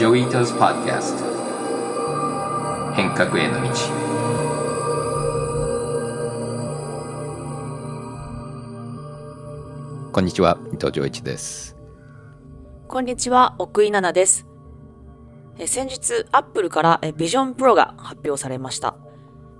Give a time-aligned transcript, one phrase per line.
[0.00, 1.24] Joi Ito's Podcast
[2.94, 3.68] 変革への道。
[10.10, 11.76] こんにちは伊藤穰一です。
[12.88, 14.46] こんにちは奥井奈々です。
[15.58, 18.96] え先日アップルからえ Vision Pro が発表されました。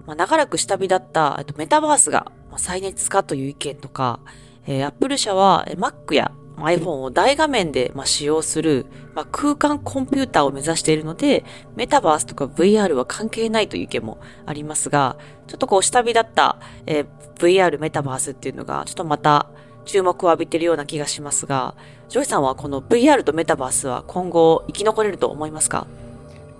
[0.06, 4.20] まあ、長らく下火だったえっとメタバースが再熱かという意見とか、
[4.66, 11.44] えー、アップル社は Mac や iPhone を大画面で、ま、使用する、ま、空間コンピューターを目指しているので、
[11.76, 17.04] メタバースとか VR は関係ないという意見もありますが、ちょっとこう下火だった、え、
[17.38, 19.46] VR メタバースっていうのが、ちょっとまた
[19.84, 21.74] 注目を浴びているような気がしますが、
[22.08, 25.86] ジョイさんはこの VR とメタバースは今後生き残れると思いますか？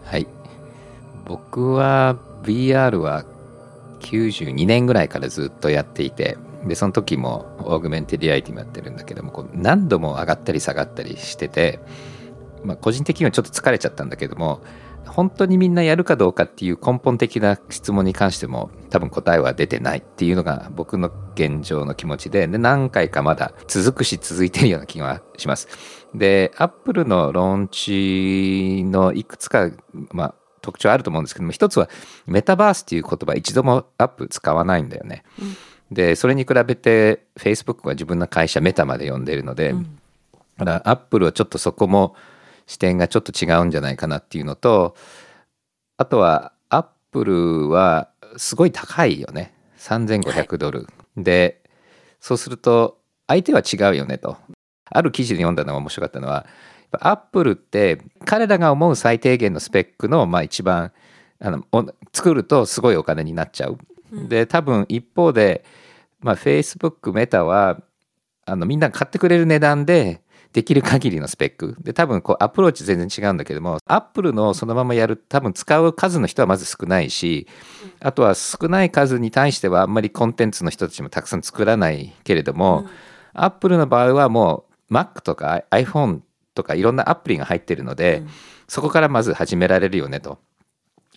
[0.05, 0.27] はい。
[1.27, 3.25] 僕は VR は
[4.01, 11.81] 92年ぐらいからずっとやっていてでその時もオーグメンテリアリティもやってるんだけどもこう何度も上がったり下がったりしてて、
[12.65, 14.63] まあ、個人的にはちょっと疲れちゃったんだけども
[15.07, 25.69] 本当にみんなやるかどうかっていう根本的な質問に関しても多分答えは出てないっていうのが僕の現状の気持ちでで何回かまだ続くし続いてるような気がします。
[26.15, 29.71] で、アップルのローンチのいくつか、
[30.13, 31.89] まあ、特徴あると思うんですけども一つは
[32.27, 35.25] メタバースっていう言葉一度もアップル使わないんだよね。
[35.41, 35.57] うん、
[35.91, 39.99] でそれに比べて Facebook は自分の会社メタまで呼んでるので、うん、
[40.59, 42.15] だからアップルはちょっとそこも
[42.67, 44.95] 視点がちょっと違うんじゃないかなっていうのと
[45.97, 49.53] あとはアップルはすごい高いよね。
[49.79, 51.63] 3500ドル、はい、で
[52.21, 54.37] そうすると相手は違うよねと。
[54.93, 56.47] ある記事で読んだのが面白かったのは
[56.93, 60.93] アップルって彼らが思う最低限のスペックの、まあ、一番
[61.39, 61.65] あの
[62.13, 63.79] 作るとすごいお金になっちゃう。
[64.29, 65.65] で多分一方で、
[66.21, 67.81] まあ、Facebook メタは
[68.47, 71.77] あのみんな買ってくれる値段でできる限りのスペック。
[71.81, 77.47] で多分こうアプローチ全然違うんだけどもアップルのそのままやる多分使う数の人はまず少ないし
[78.01, 82.87] あとは少ない数に対してはあんまりコンテンツの人たちもたくさん作らないけれども、
[83.33, 86.21] アップルの場合はもう Mac とか iPhone
[86.55, 88.29] とかいろんなアプリが入ってるので、うん、
[88.69, 90.39] そこからまず始められるよねと。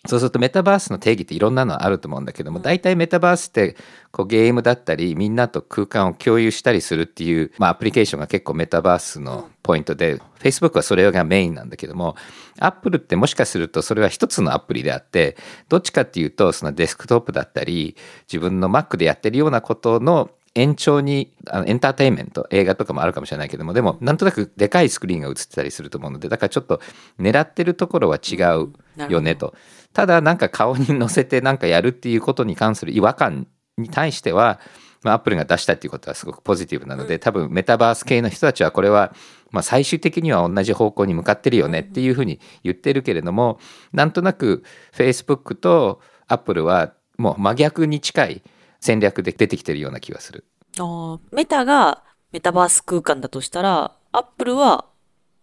[0.06, 3.78] そうするとメタバースの定義っていろんなのあると思うんだけども、大体メタバースって
[4.12, 12.18] こうゲームだったりみんなと空間を共有したりするっていう、まあ、アプリケーションが結構メタバースのポイントで、Facebook はそれがメインなんだけども
[12.60, 15.38] Apple ってもしかするとそれは一つのアプリであって
[15.70, 17.96] どっちかっていうとそのデスクトップだったり
[18.28, 26.80] 自分の Mac でやってるようなことの延長にあのエンターテインメント映画とかもあるかもしれないけどもでもなんとなくでかいスクリーンが映ってたりすると思うのでだからちょっと
[27.20, 28.74] 狙ってるところは違う
[29.10, 29.56] よねと。
[29.94, 33.48] ただなんか顔に乗せてなんかやるっていうことに関する違和感
[33.78, 34.60] に対しては、
[35.04, 39.14] まあ、アップルが出したっていうことはすごくポジティブなので多分メタバース系の人たちはこれは
[39.52, 43.60] まあ最終的には同じ方向に向かってるよねっていうふうに言ってるけれども
[43.92, 48.44] なんとなく Facebook とアップルはもう真逆に近い
[48.84, 50.44] 戦略で出てきてるような気がする。
[50.78, 54.86] あメタがメタバース空間だとしたら、アップルは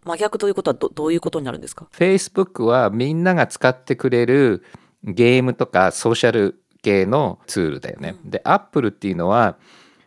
[0.04, 4.62] 真逆ということはどどういうことになるんですか ?Facebook はみんなが使ってくれる
[5.04, 8.16] ゲームとかソーシャル系のツールだよね。
[8.22, 9.56] うん、で、アップルっていうのは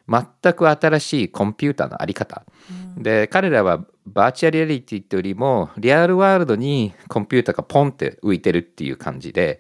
[0.08, 2.44] 全く新しいコンピューターのあり方。
[2.96, 9.60] うん、で、彼らはバーチャルリアリティってよりも real world にコンピューターがポンって浮いてるっていう感じで、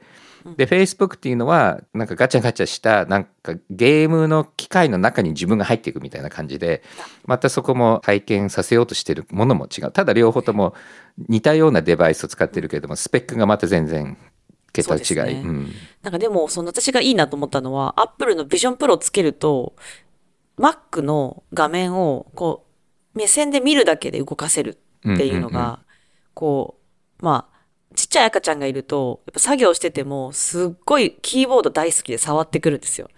[0.57, 6.83] で、Facebook っていうのは、なんかガチャガチャした、なんかゲームの機械の中に自分が入っていくみたいな感じで、
[7.25, 9.91] またそこも体験させようとしてるものも違う。
[9.91, 10.73] ただ両方とも
[11.29, 14.17] 似たようなデバイスを使ってるけれども、スペックがまた全然
[14.73, 15.35] 桁違い。
[15.35, 15.71] ねうん、
[16.01, 19.75] なんかでも、その私がいいなと思ったのは、Apple の Vision Pro をつけると、
[20.57, 22.65] Mac の画面を、こ
[23.15, 24.77] う、目線で見るだけで動かせる
[25.09, 25.79] っていうのが、
[26.33, 26.79] こ
[27.21, 27.52] う、まあ、
[28.13, 33.09] ちゃい赤ちゃんがいると、やっぱ作業してても、すっごいキーボード大好きで触ってくるんですよ。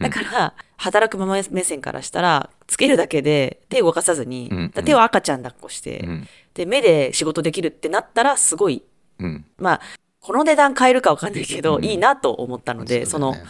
[0.00, 8.82] だから、働くママ目線からしたら、つけるだけで手動かさずに、うんうん、手を赤ちゃん抱っこして、うん、で、目で仕事できるってなったら、すごい、
[9.18, 9.80] うん、まあ、
[10.20, 13.46] この値段変えるかわかんないけど、うん、いいなと思ったので、そね、その、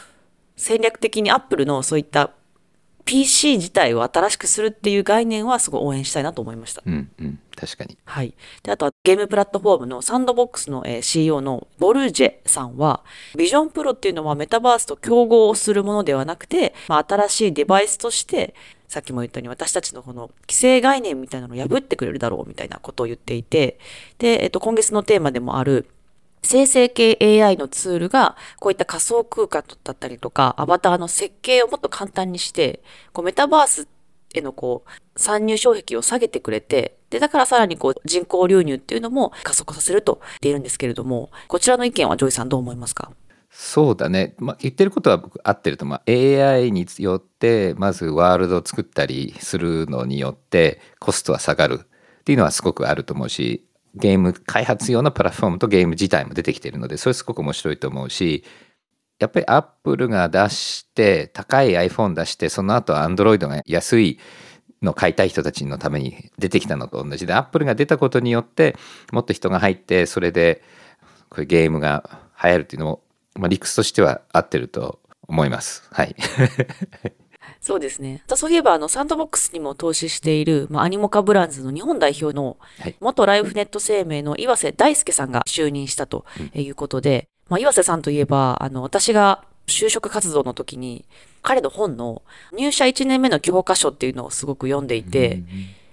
[0.57, 2.31] 戦略的にアップルのそういった
[3.05, 6.83] PC 自体を新しくするっていう概念はすごい応援したいなと思いました。
[6.87, 7.99] うんうん、確かに。
[8.05, 8.35] はい。
[8.63, 13.05] で、あとはゲームプラットフォームのサンドボックスの CEO のボルジェさんは、
[13.37, 18.55] Vision Pro っていうのはメタバースと競合をするものではなくて、まあ、新しいデバイスとして、
[18.89, 23.79] さっきも言ったように私たちのこの既成概念みたいなのを破ってくれるだろうみたいなことを言っていて、
[24.19, 25.89] で、えっと、今月のテーマでもある
[26.45, 32.83] 生成系 AI のツールが、こういった仮想空間だったりとか、アバターの設計をもっと簡単にして、
[33.13, 33.89] こうメタバース
[34.35, 43.13] へのこう、参入障壁を下げてくれて、で、だからさらにこう、人口流入っていうのも加速させると言っているんですけれども、こちらの意見はジョイさんどう思いますか？
[43.57, 53.65] そうだね、まあ、言ってることは僕合ってると、まあ、AI によってまずワールドを作ったりするのによってコストは下がるっていうのはすごくあると思うし
[53.95, 58.45] ゲーム開発用のプラットフォームとゲーム自体も出てきてるのでそれすごく面白いと思うし
[59.19, 64.19] やっぱりアップルが出して高い iPhone 出してその後 Android が安い
[64.83, 68.77] の買いたい人たちのために出てきたのと同じでアップルが出たことによって
[69.13, 70.63] もっと人が入ってそれで
[71.31, 73.05] これゲームが流行るっていうのも
[73.35, 75.89] まあ、理屈としては合ってると思います。
[75.91, 76.15] はい。
[77.65, 78.23] そうですね。
[78.37, 82.59] そういえば、あの、サンドボックスにも投資している、まあ、アニモカブランズの日本代表の、
[83.01, 91.07] 元ライフネット生命の岩瀬大輔さんが就任したということで、うん、まあ、岩瀬さんといえば、あの、私が就職活動の時に、
[91.41, 92.21] 彼の本の
[92.53, 95.47] 入社1年目の教科書っていうのをすごく読んでいて、うん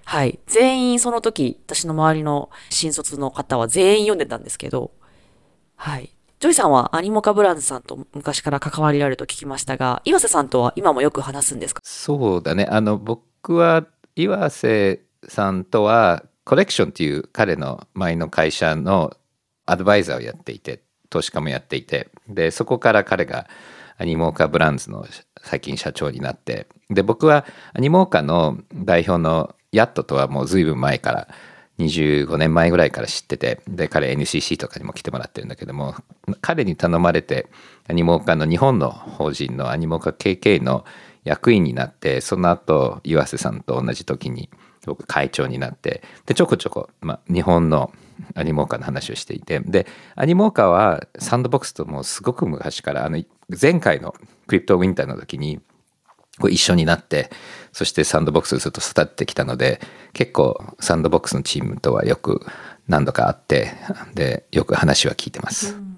[0.03, 0.39] はい。
[0.45, 4.91] 全員その時、私の周りの新卒の方は全員読んでたんですけど、
[5.77, 6.13] はい。
[6.41, 11.81] ジョイさんは Animoca Brands さんと昔から関わりあると聞きましたが、岩瀬さんとは今もよく話すんですか？
[11.83, 12.65] そうだね。
[12.67, 13.85] あの、僕は
[14.15, 19.15] 岩瀬さんとはコレクションっていう彼の前の会社の
[19.67, 23.47] アドバイザーをやっていて、投資家もやっていて、で、そこから彼が
[23.99, 25.05] Animoca Brands の
[25.43, 31.27] 最近社長になって、で、僕はアニモーカの代表のヤットとはもう随分前から
[31.79, 35.95] 25年前ぐらいから知っててで彼 NCC とかにも来てもらってるんだけども
[36.41, 37.47] 彼に頼まれて
[37.87, 40.85] アニモーカーの日本の法人のアニモーカー KK の
[41.23, 44.49] 役員になってその後岩瀬さんと同じ時に
[44.85, 47.91] 僕会長になってでちょこちょこ、まあ、日本の
[48.35, 53.23] アニモーカーの話をしていてでアニモーカーはサンドボックスともすごく昔からあの
[53.59, 54.15] 前回の
[54.47, 55.59] crypto winter の時に
[56.41, 57.29] こう一緒になって
[57.71, 59.79] そして Sandbox ずっと育ってきたので
[60.13, 62.45] 結構 Sandbox のチームとはよく
[62.87, 63.71] 何度か会って
[64.13, 65.75] でよく話は聞いてます。
[65.75, 65.91] うん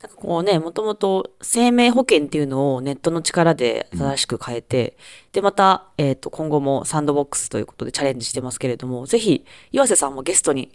[0.00, 4.96] なんかこうね、もともと生命保険っていうのをネットの力で正しく変えて、
[5.26, 10.70] うん、で、また、えっ、ー、と、今後も Sandbox ということでチャレンジしてますけれども、ぜひ、岩瀬さんもゲストに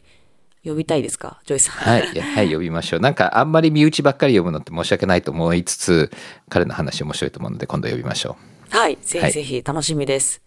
[0.65, 1.41] 呼びたいですか？
[1.45, 1.75] ジョイさん。
[1.75, 2.99] はい、はい、呼びましょう。
[2.99, 6.11] なんか、あんまり身内ばっかり呼ぶのって申し訳ないと思いつつ、
[6.49, 8.52] 彼の話面白いと思うので、今度呼びましょう。
[8.73, 10.41] はい、ぜひぜひ楽しみです。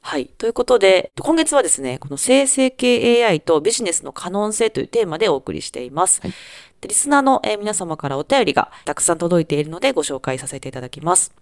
[0.00, 0.24] はい。
[0.24, 6.22] ということで、今月はですね、この生成系 AI とビジネスの可能性というテーマでお送りしています。
[6.22, 6.34] はい、
[6.80, 11.34] でリスナーの、えー、皆様からお便りがたくさん届いているのでご紹介させていただきます。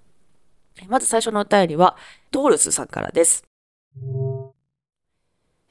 [0.89, 1.97] まず最初のお便りは、
[2.33, 3.45] トールスさんからです。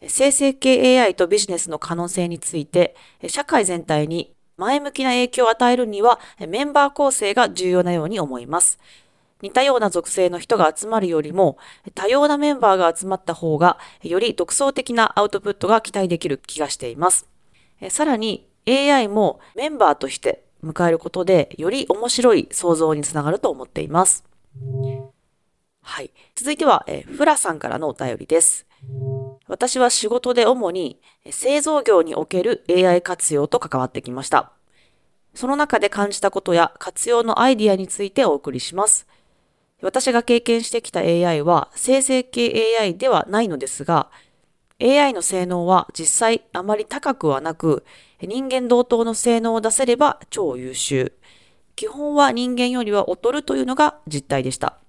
[0.07, 2.95] 生成系 AI とビジネスの可能性について、
[3.27, 6.17] 社会全体に前向きな影響を与えるには、
[6.47, 8.79] メンバー構成が重要なように思います。
[9.45, 11.59] 似たような属性の人が集まるよりも、
[11.93, 17.27] 多様なメンバーが集まった方が、より独創的なアウトプットが期待できる気がしています。
[17.89, 24.25] さらに、AI もメンバーとして迎えることで、より面白い創造につながると思っています。
[25.83, 26.11] はい。
[26.35, 28.65] 続いては、えフラさんからのお便りです。
[29.47, 30.99] 私は仕事で主に
[31.29, 34.51] 製造業における AI 活用と関わってきました。
[35.35, 39.05] その中で感じたことや活用のアイディアについてお送りします。
[39.85, 42.51] 私が経験してきた AI は生成系
[42.81, 44.09] AI ではないのですが、
[44.81, 47.85] AI の性能は実際あまり高くはなく、
[48.19, 51.13] 人間同等の性能を出せれば超優秀。
[51.75, 54.79] 基本は人間よりは劣るというのが実態でした。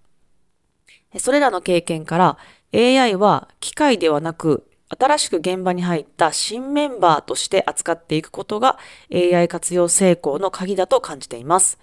[1.18, 2.38] それらの経験から
[2.72, 8.78] AI は機械ではなく新しく現場に入った新メンバーとして扱っていくことが
[9.12, 11.78] AI 活用成功の鍵だと感じています。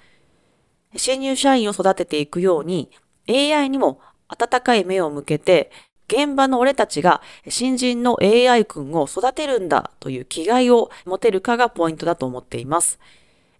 [0.95, 2.89] 新入社員を育てていくように
[3.27, 5.71] AI にも温かい目を向けて
[6.07, 12.99] 現場の俺たちが新人の AI 君を育てるんだという気概を持てるかがポイントだと思っています。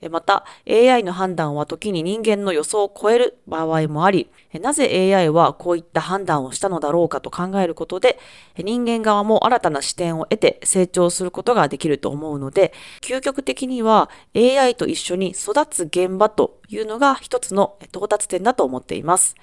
[0.09, 4.29] また、AI の判断は時に人間の予想を超える場合もあり、
[4.61, 8.19] なぜ AI はこういった判断をしたのだろうかと考えることで、
[8.57, 19.35] 人間側も新たな視点を得て成長することができると思うので、究極的には AI と一緒に育つ現場というのが一つの到達点だと思っています。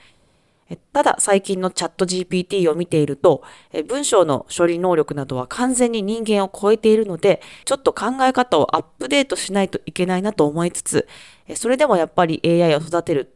[0.93, 3.43] ただ最近のチャット GPT を見ていると、
[3.89, 11.09] 文章の処理能力などは完全に人間を超えているので、ちょっと考え方をアップデートしないといけないなと思いつつ、
[11.55, 13.35] それでもやっぱり AI を育てる、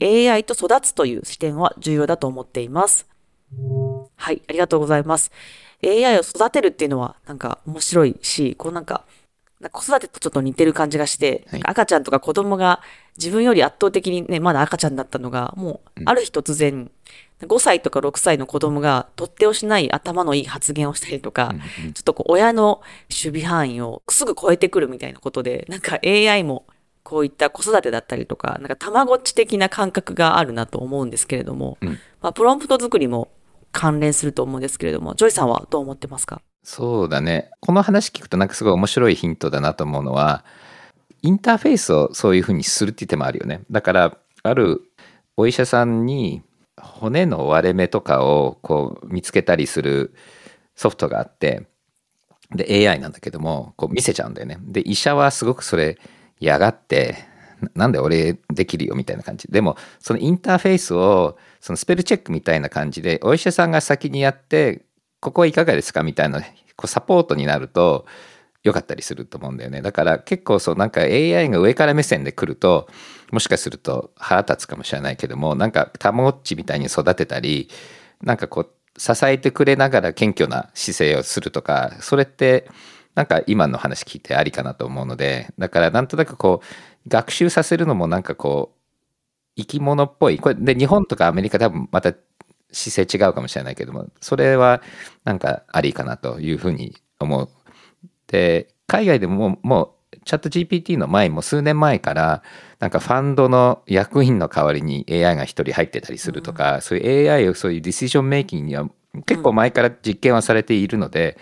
[0.00, 3.06] AI と育つという視点は重要だと思っています。
[4.16, 5.30] はい、ありがとうございます。
[5.84, 9.04] AI を育てるっていうのはなんか面白いし、こうなんか
[9.70, 11.60] 子育てとちょっと似てる感じがして、はい。
[11.64, 12.82] 赤ちゃんとか子供が
[13.16, 16.90] 自分より圧倒的にね、まだ赤ちゃんだったのが、もう、ある日突然、
[17.40, 21.54] 5歳とか6歳の子供が、取っ手をしない頭のいい発言をしたりとか、
[21.94, 26.66] ちょっとこう、親の守備範囲をすぐ超えてくるみたいなことで、なんか AI も、
[27.02, 31.88] こういった子育てだったりとか、なんかたまごっち的な感覚があるなと思うんですけれども、ん。
[32.20, 33.28] まあ、プロンプト作りも
[33.70, 36.42] 関連すると思うんですけれども、ジョイさんはどう思ってますか？
[36.68, 37.52] そうだね。
[37.60, 40.44] この話聞くとなんかすごい面白いヒントだなと思うのは
[41.22, 43.60] インターフェースをそういうふうにするっていう手もあるよね。
[43.70, 44.80] だからある
[45.36, 46.42] お医者さんに
[46.76, 50.12] 骨の割れ目とかをこう見つけたりする
[50.74, 51.68] ソフトがあって
[52.50, 54.58] で AI なんだけどもこう見せちゃうんだよね。
[54.60, 55.98] で医者はすごくそれ
[56.40, 57.14] 嫌がって
[57.76, 59.46] なんで俺できるよみたいな感じ。
[59.48, 64.82] でもそのインターフェースをそのスペルチェックみたいな感じでお医者さんが先にやって
[65.26, 66.04] ここはいかがですか？
[66.04, 66.46] みたいなこ
[66.84, 68.06] うサポートになると
[68.62, 69.82] 良かったりすると思うんだよね。
[69.82, 72.88] だから結構そうなんか AI が上から目線で来ると
[73.32, 77.68] もしかすると腹立つかもしれないけどもなんかたまごっちみたいに育てたり
[78.22, 82.70] なんかこう支えてくれながら謙虚な姿勢をするとかそれって
[83.16, 88.76] なんか今の話聞いてありかなと思うのでだからなんとなくこう学習させるのもなんかこう
[89.58, 90.38] 生き物っぽい。
[90.38, 92.12] これで日本とかアメリカ多分また
[92.72, 94.82] 姿勢違うかもしれないけどもそれは
[95.24, 97.48] なんかありかなというふうに思う。
[98.26, 102.42] で海外でももうチャット GPT の前も数年前から
[102.80, 108.88] なんかファンドの役員の代わりに AI が一人入ってたりするとか、そういう AI をそういうディシジョンメイキングには
[109.24, 111.38] 結構前から実験はされているので、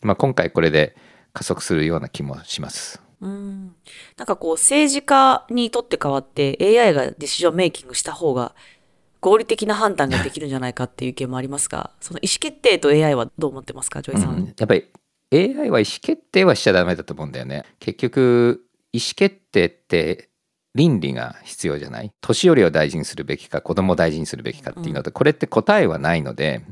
[0.00, 0.96] まあ、今回これで
[1.32, 3.02] 加速するような気もします。
[3.20, 3.74] うん。
[4.16, 8.54] なんかこう、政治家にとって変わって AI が decision making した方が
[9.20, 14.30] 合理的な判断ができるんじゃないかっていう意見もありますが、 その意思決定と AI はどう思ってますか、ジョイさん？
[14.30, 14.84] うんやっぱり
[15.32, 17.64] AI は意思決定はしちゃダメだと思うんだよね。
[17.80, 20.28] 結局意思決定って
[20.74, 22.10] 倫理が必要じゃない？
[22.20, 26.62] 年寄りを大事にするべきか子供を大事にするべきかっていうのと、これって答えはないので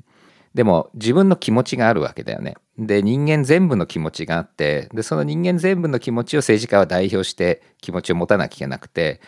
[0.54, 2.54] でも自分の気持ちがあるわけだよね。
[2.78, 9.20] で人間全部の気持ちがあってでその人間全部の気持ちを政治家は代表して気持ちを持たなきゃいけなくて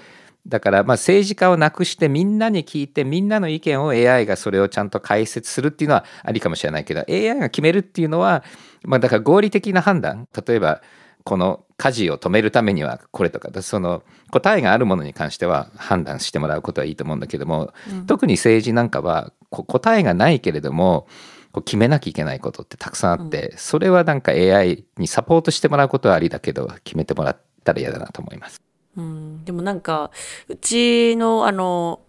[0.49, 8.43] だからまあ政治家をなくしてみんなに聞いてみんなの意見を AI がそれをちゃんと解説するっていうのはありかもしれないけど AI が決めるっていうのは
[8.85, 10.27] まあだから合理的な判断。
[10.47, 10.83] 例えば
[11.25, 17.75] この火事を止めるためにはこれとかその答えがあるものに関しては判断してもらうことはいいと思うんだけども、
[18.07, 21.07] 特に政治なんかはこ答えがないけれども
[21.53, 28.68] こう決めなきゃいけないことってたくさんあって、それはなんか AI にサポートしてもらうことはありだけど決めてもらったら嫌だなと思います。
[28.99, 30.11] うん、でもなんか、
[30.49, 32.01] うちの、あの、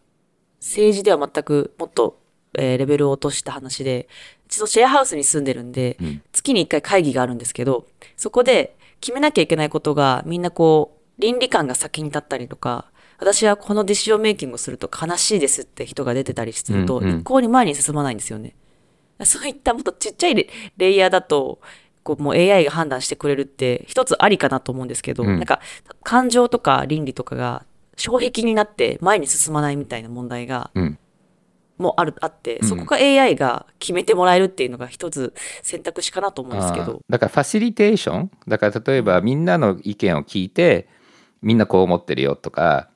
[0.59, 2.19] 政治では全くもっと、
[2.57, 4.07] えーレベルを落とした話で、
[4.47, 6.21] うちのシェアハウスに住んでるんで、ん。
[6.31, 7.85] 月に一回会議があるんですけど、
[8.17, 17.19] そこで決めなきゃいけないことが、みんなこう、倫理観が先に立ったりとか、私はこのディシジョンメイキングをすると悲しいですって人が出てたりすると、うんうん。
[17.19, 18.55] 一向に前に進まないんですよね。
[19.25, 21.59] そういったもっとちっちゃいレレイヤーだと、
[22.09, 25.35] こうもう AI が判断してくれるって一つありかなと思うんですけど、うん。
[25.37, 25.59] なんか
[26.03, 27.65] 感情とか倫理とかが
[27.97, 30.97] 障壁になって前に進まないみたいな問題がうん。
[31.77, 32.67] もうある、あって、うん。
[32.67, 36.99] そこが AI が決めてもらえるっていうのが一つ選択肢かなと思うんですけど。
[37.09, 40.89] だからファシリテーションだから例えばみんなの意見を聞いて
[41.43, 42.89] みんなこう思ってるよとか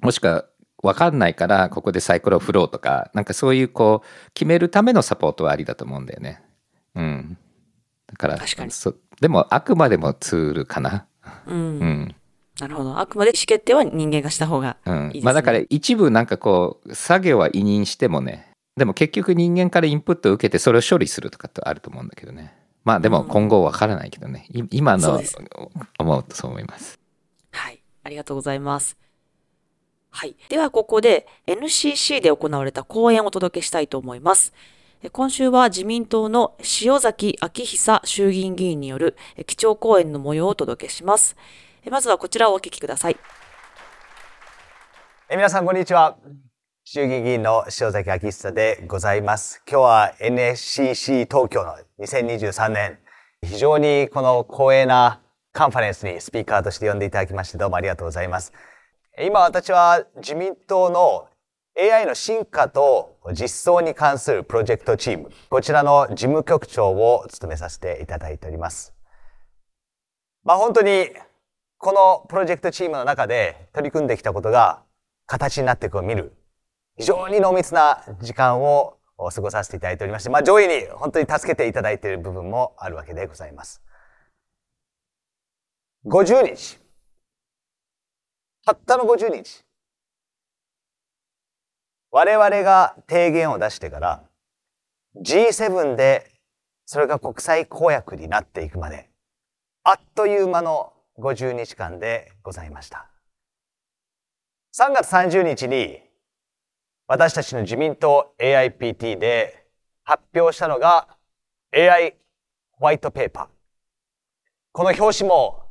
[0.00, 0.46] もしくは
[0.82, 6.42] 分かんないからここでサイコロ振ろうとかなんかそういうこう決めるためのサポートはありだと思うんだよね。
[6.94, 7.38] うん、
[8.12, 11.06] だから確かにそでもあくまでもツールかな。
[11.46, 11.56] うん。
[11.56, 12.14] うん
[12.60, 12.98] なるほど。
[12.98, 15.24] あくまで意思決定は人間がした方がうんいいですね。
[15.24, 22.54] まあだから一部なんかこう作業は委任してもねでも結局人間からインプットを受けてそれを処理するとかってあると思うんだけどね
[22.84, 25.20] まあでも今後わからないけどね、い今の
[25.98, 27.02] 思うとそう思います
[27.52, 27.82] はい。
[28.02, 28.96] ありがとうございます。
[30.10, 30.36] はい。
[30.48, 34.52] では、ここで NCC で行われた講演をお届けしたいと思います。
[35.10, 39.16] 今週は自民党の塩崎昭久衆議院議員による
[39.46, 41.36] 基調講演の模様をお届けします。
[41.90, 43.16] まずはこちらをお聞きください。
[45.28, 46.18] え皆さんこんにちは
[46.84, 52.98] 衆議院議員の塩崎昭久でございます今日は NSCC 東京の2023年
[53.40, 55.20] 非常にこの光栄な
[55.52, 58.52] カンファレンスにスピーカーとして呼んでいただきましてどうもありがとうございます
[59.20, 61.28] 今私は自民党の
[61.78, 68.92] AI の進化と実装に関するプロジェクトチームこちらの事務局長を務めさせていただいております
[70.44, 71.08] まあ本当に
[71.78, 74.82] このプロジェクトチームの中で取り組んできたことが
[75.26, 76.34] 形になっていくを見る
[76.98, 83.82] 非常に濃密な時間を過ごさせていただいておりまして、まあ、上位に本当に助けていただいている部分もあるわけでございます。
[86.06, 86.78] 50日。
[88.64, 89.64] たったの50日。
[92.14, 94.22] 我々が提言を出してから
[95.16, 96.30] G7 で
[96.84, 99.08] それが国際公約になっていくまで
[99.82, 103.08] あっという間の50日間でございました。
[104.76, 106.00] 3月30日に
[107.06, 109.66] 私たちの自民党 AIPT で
[110.04, 111.08] 発表したのが
[111.74, 112.16] AI
[112.72, 113.46] ホワイトペーパー。
[114.72, 115.62] この表紙も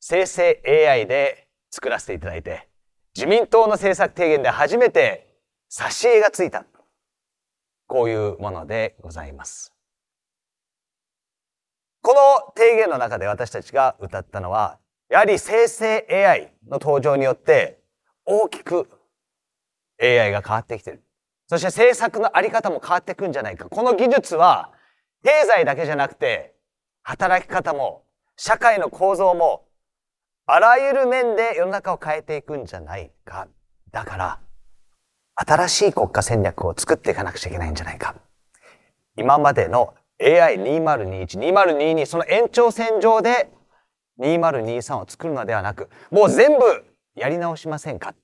[0.00, 2.66] 生成 AI で作らせていただいて
[3.14, 5.35] 自民党の政策提言で初めて
[5.70, 6.64] 挿絵がついた。
[7.86, 9.72] こういうものでございます。
[12.02, 17.80] この提言の中で私たちが歌ったのは、やはり生成 AI の登場によって
[18.24, 18.88] 大きく
[20.00, 21.02] AI が変わってきてる。
[21.48, 23.68] そして政策のあり方も変わっていくんじゃないか。
[23.68, 24.72] この技術は
[25.24, 26.54] 経済だけじゃなくて
[27.02, 28.04] 働き方も
[28.36, 29.64] 社会の構造も
[30.46, 33.48] あらゆる面で世の中を変えていくんじゃないか。
[33.92, 34.40] だから
[35.36, 38.16] 新しい国家戦略を作っていかなくちゃいけないんじゃないか。
[39.16, 43.50] 今までの AI2021、2022その延長線上で
[44.18, 48.14] 2023を作るのではなく、もう全部やり直しませんか？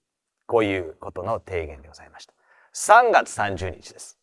[0.47, 2.33] こういうことの提言でございました。
[2.75, 4.19] 3月30日です。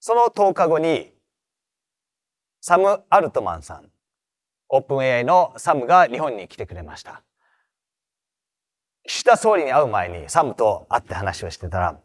[0.00, 1.12] その10日後に、
[2.60, 3.90] サム・アルトマンさん、
[4.68, 7.22] オープン AI のサムが日本に来てくれました。
[9.08, 11.98] 岸田総理に会う前にサムと会って話をしてたら、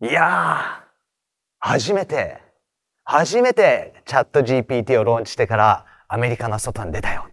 [0.00, 0.90] いやー、
[1.58, 2.40] 初めて、
[3.02, 7.26] 初めてチャット GPT をローンチしてからアメリカの外に出たよ。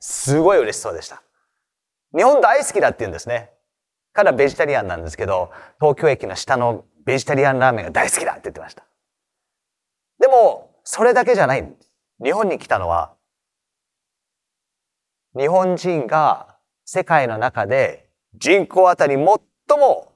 [0.00, 1.22] すごい嬉しそうでした。
[2.14, 3.52] 日本大好きだって言うんですね。
[4.12, 8.84] 彼はベジタリアンなんですけど、東京駅の下のベジタリアンラーメンが大好きだって言ってました。
[10.20, 11.74] でも、それだけじゃない。
[12.22, 13.14] 日本に来たのは、
[15.34, 16.53] 日本人が
[16.84, 20.12] 世界の中で人口あたり最も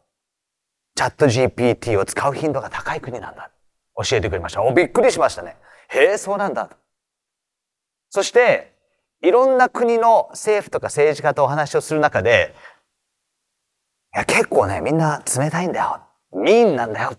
[0.94, 3.50] チャット GPT を使う頻度が高い国なんだ。
[4.04, 4.62] 教えてくれました。
[4.62, 5.56] お、びっくりしましたね。
[5.90, 6.70] へえ、そうなんだ。
[8.10, 8.74] そして、
[9.22, 12.54] いろんな国の政府とか政治家とお話をする中で、
[14.14, 16.00] いや、結構ね、みんな冷たいんだよ。
[16.32, 17.12] 民なんだよ。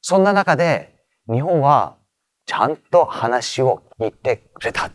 [0.00, 0.94] そんな中で、
[1.30, 1.96] 日本は
[2.46, 4.90] ちゃんと話を聞いてくれた。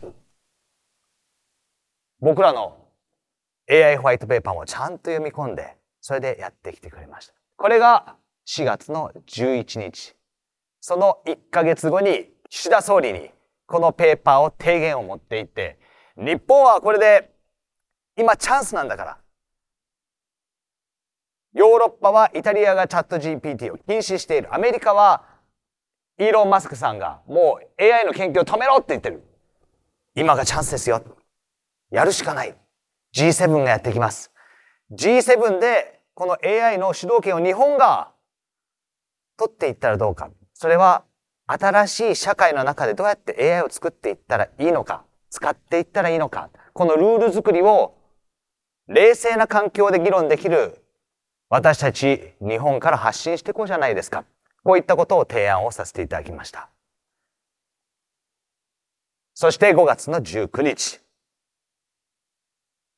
[2.20, 2.83] 僕らの
[3.70, 7.34] AI ホワイトペーパーもちゃんと読み込んで、それでやってきてくれました。
[7.56, 10.14] これが4月の11日。
[10.80, 13.30] その1ヶ月後に岸田総理に
[13.66, 15.78] このペーパーを提言を持っていって、
[16.16, 17.30] 日本はこれで
[18.16, 19.18] 今チャンスなんだから。
[21.54, 24.54] ヨーロッパはイタリアがチャット GPT を禁止している。
[24.54, 25.24] アメリカは
[26.18, 29.22] イーロン・マスクさんがもう AI の研究を止めろって言ってる。
[30.14, 31.02] 今がチャンスですよ。
[31.90, 32.54] やるしかない。
[33.14, 34.32] G7 がやってきます。
[34.92, 38.12] G7 でこの AI の主導権を日本が
[39.36, 40.30] 取っていったらどうか。
[40.52, 41.04] それは
[41.46, 45.04] 新しい社会の中でどうやって AI を作っていったらいいのか。
[45.30, 46.50] 使っていったらいいのか。
[46.72, 47.96] このルール作りを
[48.88, 50.84] 冷静な環境で議論できる
[51.48, 54.24] 私たち日本から発信していこうじゃないですか。
[54.64, 56.70] こういったことを提案をさせていただきました。
[59.34, 61.03] そして5月の19日。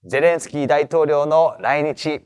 [0.08, 2.20] ゼレンスキー大統領の来日、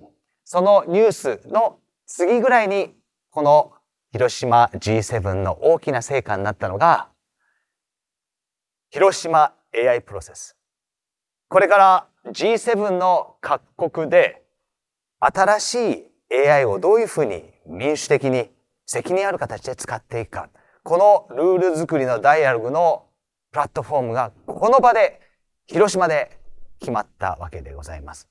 [0.45, 2.95] そのニュースの次ぐらいに、
[3.31, 3.73] この
[4.13, 7.09] 広島 G7 の大きな成果になったのが、
[8.91, 10.59] 広島 AI プロセス。
[11.49, 14.43] これから G7 の各国で
[15.19, 15.75] 新し
[16.31, 18.51] い AI をどういうふうに民主的に
[18.85, 20.51] 責任ある形で使っていくか。
[20.83, 23.07] このルール作りのダイアログの
[23.53, 25.21] プラットフォームがこの場で
[25.67, 26.40] 広島で
[26.81, 28.29] 決まったわけでございます。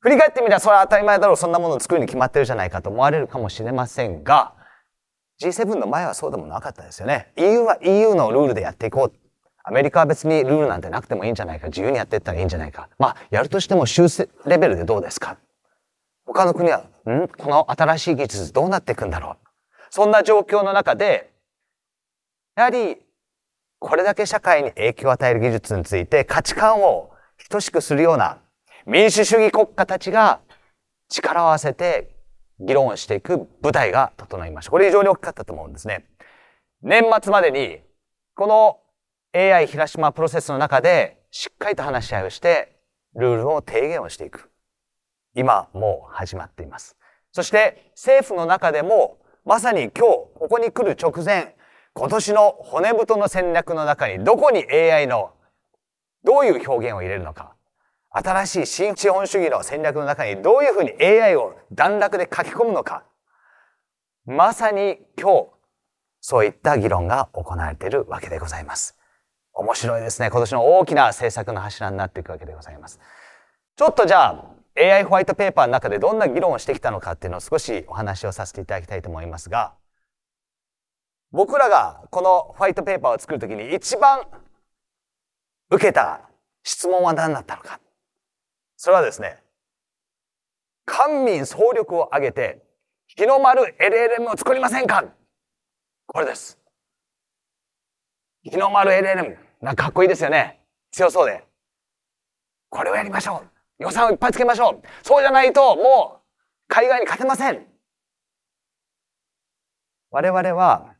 [0.00, 4.54] 振り返ってみればそれは当たり前だろう、そんなものを作るに決まってるじゃないかと思われるかもしれませんが、
[5.42, 7.32] G7 の前はそうでもなかったですよね。
[7.36, 9.16] EU は EU のルールでやっていこう。
[9.62, 11.66] アメリカは別にルールなんてなくてもいいんじゃないか。
[11.66, 12.88] 自由にやっていったらいいんじゃないか。
[12.98, 15.36] まあ、やるとしても修正レベルでどうですか。
[16.24, 17.28] 他の国は、ん？
[17.28, 19.46] この新しい技術どうなっていくんだろう。
[19.90, 21.30] そんな状況の中で、
[22.56, 23.02] やはり、
[23.80, 27.10] これだけ社会に影響を与える技術について価値観を
[27.48, 28.38] 等しくするような
[28.86, 30.40] 民主主義国家たちが
[31.08, 32.14] 力を合わせて
[32.60, 34.70] 議論をしていく舞台が整いました。
[34.70, 36.04] これ非常に大きかったと思うんですね。
[36.82, 37.80] 年末までに
[38.34, 38.80] この
[39.32, 42.76] AI 広島プロセスの中でしっかりと話し合いをして
[43.14, 44.50] ルールを提言をしていく。
[45.34, 46.96] 今もう始まっています。
[47.32, 51.56] そして政府の中でもまさに今日ここに来る直前
[51.94, 55.32] 今年の骨太の戦略の中にどこに AI の
[56.24, 57.54] どういう表現を入れるのか。
[58.10, 63.04] 新しい新資本主義の戦略の中にどういうふうに AI を段落で書き込むのか。
[64.26, 65.48] まさに今日、
[66.20, 68.96] そういった議論が行われているわけでございます。
[69.52, 70.30] 面白いですね。
[70.30, 73.00] 今年の大きな政策の柱になっていくわけでございます。
[73.76, 74.44] ちょっとじゃあ、
[74.76, 79.74] AI ホワイトペーパーの中でどんな議論をしてきたのかっていうのを少しお話をさせていただきたいと思いますが、
[81.32, 84.22] 僕らがこのホワイトペーパーを作るときに一番
[85.70, 86.28] 受けた
[86.64, 87.80] 質問は何だったのか。
[88.76, 89.42] それはですね、
[90.84, 92.62] 官民総力を挙げて
[93.06, 95.04] 日の丸 LLM を作りませんか
[96.06, 96.58] これです。
[98.42, 99.36] 日の丸 LLM。
[99.60, 100.60] なんかかっこいいですよね。
[100.90, 101.44] 強そうで。
[102.70, 103.82] これをやりましょう。
[103.82, 105.06] 予算をいっぱいつけましょう。
[105.06, 106.20] そうじゃないと、もう、
[106.68, 107.66] 海外に勝てません。
[110.10, 110.94] 我々は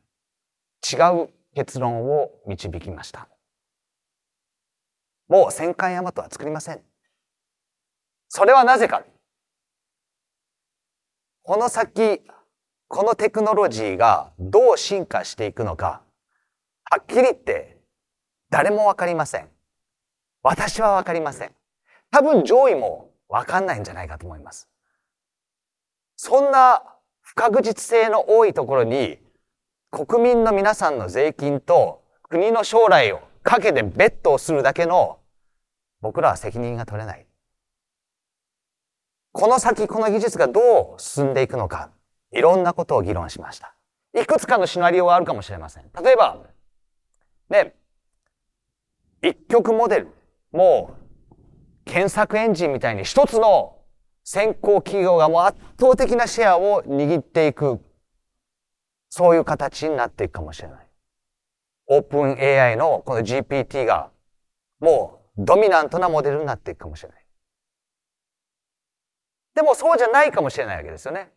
[0.81, 3.27] 違う結論を導きました。
[5.27, 6.81] もう戦艦大和は作りません。
[8.27, 9.03] それはなぜか。
[11.43, 12.21] この先、
[12.87, 16.03] このテクノロジーがどう進化していくのか、
[16.89, 17.77] はっきり言って
[18.49, 19.49] 誰もわかりません。
[20.43, 21.55] 私はわかりません。
[22.11, 24.69] 多分上位もわかんないんじゃないかと思います。
[26.17, 26.83] そんな
[27.21, 29.19] 不確実性の多いところに
[29.91, 35.19] 国民の皆さんの税金と国の将来をかけてベットをするだけの
[35.99, 37.27] 僕らは責任が取れない。
[39.33, 41.91] この先この技術がどう進んでいくのか、
[42.31, 43.75] いろんなことを議論しました。
[44.17, 45.83] いくつかのシナリオはあるかもしれません。
[46.03, 46.37] 例えば、
[47.49, 47.75] ね、
[49.21, 50.07] 一極モデル。
[50.53, 53.77] もう検索エンジンみたいに一つの
[54.23, 57.81] 先行企業がもう圧倒的なシェアを握っていく、
[59.11, 60.87] そういう形になっていくかもしれない。
[61.87, 64.09] オープン AI のこの GPT が
[64.79, 67.25] もうドミナントなモデルになっていくかもしれない。
[69.53, 71.29] でもそうじゃないかもしれないわけですよね。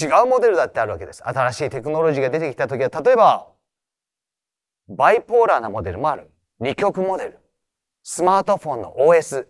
[0.00, 1.22] 違うモデルだってあるわけです。
[1.22, 3.48] 新しいテクノロジーが出てきた時は、例えば、
[4.88, 6.32] バイポーラーなモデルもある。
[6.58, 7.38] 二極モデル。
[8.02, 9.46] スマートフォンの OS、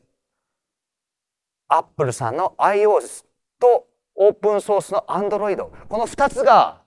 [1.69, 3.25] アップルさんの iOS
[3.59, 5.57] とオープンソースの Android、
[5.89, 6.82] この二つが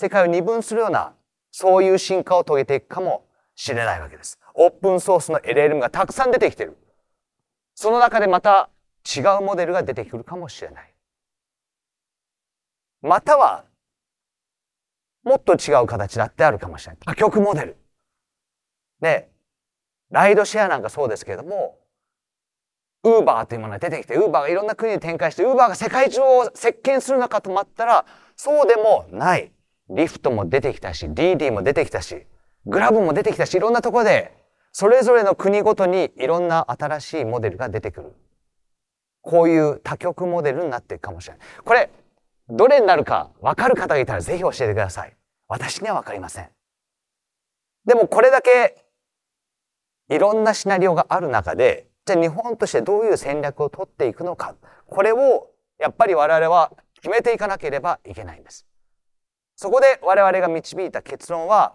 [0.00, 1.12] 世界を二分するような、
[1.50, 4.38] そういう進化を遂げていくかもしれないわけです。
[4.54, 6.78] オープンソースの LLM がたくさん出てきてる。
[7.74, 8.70] その中でまた
[9.04, 10.94] 違うモデルが出てくるかもしれない。
[13.02, 13.64] または、
[15.24, 17.00] もっと違う形だってあるかもしれない。
[17.04, 17.76] 多極モデル。
[19.00, 19.28] で、
[20.12, 21.76] ライドシェアなんかそうですけれども、
[23.02, 28.06] ウーバーというものが出てきて、ウーバーがいろんな国に展開して、ウーバーが世界中を席巻するのかと思ったら、
[28.36, 29.50] そうでもない。
[29.90, 32.26] リフトも出てきたし、DD も出てきたし、
[32.66, 34.36] グラブも出てきたし、いろんなところで、
[34.72, 38.12] それぞれの国ごとにいろんな新しいモデルが出てくる。
[39.22, 41.46] こういう多極モデルになっていくかもしれない。
[41.64, 41.90] これ、
[42.48, 45.16] どれになるか分かる方がいたらぜひ教えてください。
[45.48, 46.48] 私には分かりません。
[47.84, 48.84] でもこれだけ
[50.10, 54.54] いろんなシナリオがある中で、じゃあ日本としてどういう戦略を取っていくのか。
[54.86, 58.67] これをやっぱり我々は決めていかなければいけないんです。
[59.60, 61.74] そこで我々が導いた結論は、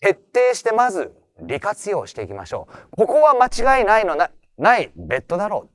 [0.00, 2.90] 徹底してまず利活用していきましょう。
[2.90, 5.70] ここは間違いないのな、ないベッドだろ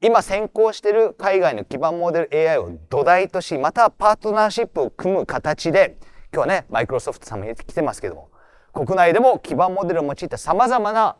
[0.00, 0.06] う。
[0.06, 5.98] 今先行している海外の基盤モデル AI を土台とし、またパートナーシップを組む形で、
[6.32, 8.30] 今日はね、マイクロソフトさんも来てますけども、
[8.72, 11.18] 国内でも基盤モデルを用いた様々な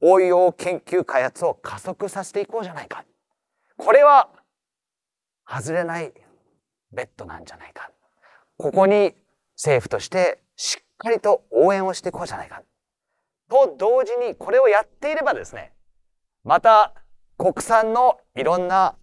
[0.00, 3.04] 応用研究開発を加速させていこうじゃないか。
[3.76, 4.28] これは
[5.44, 6.12] 外れない
[6.92, 7.90] ベッドなんじゃないか。
[8.56, 9.14] ここに
[9.56, 12.62] 政府としてしっかりと応援をしていこうじゃないか。
[13.48, 15.72] と同時にこれをやっていればですね、
[16.44, 16.94] また
[17.36, 18.96] 国産のいろんな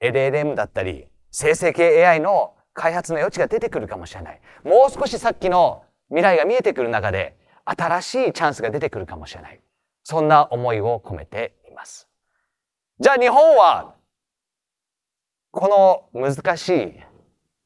[0.00, 4.40] LLM だったり生成系 AI の開発の余地が出てくるかもしれない。
[4.64, 9.60] もう少しさっきの未来が見えてくる中で新しいチャンスが出てくるかもしれない。
[10.02, 12.08] そんな思いを込めています。
[12.98, 13.94] じゃあ日本は
[15.52, 16.94] この難しい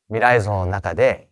[0.09, 1.29] 未来像の中で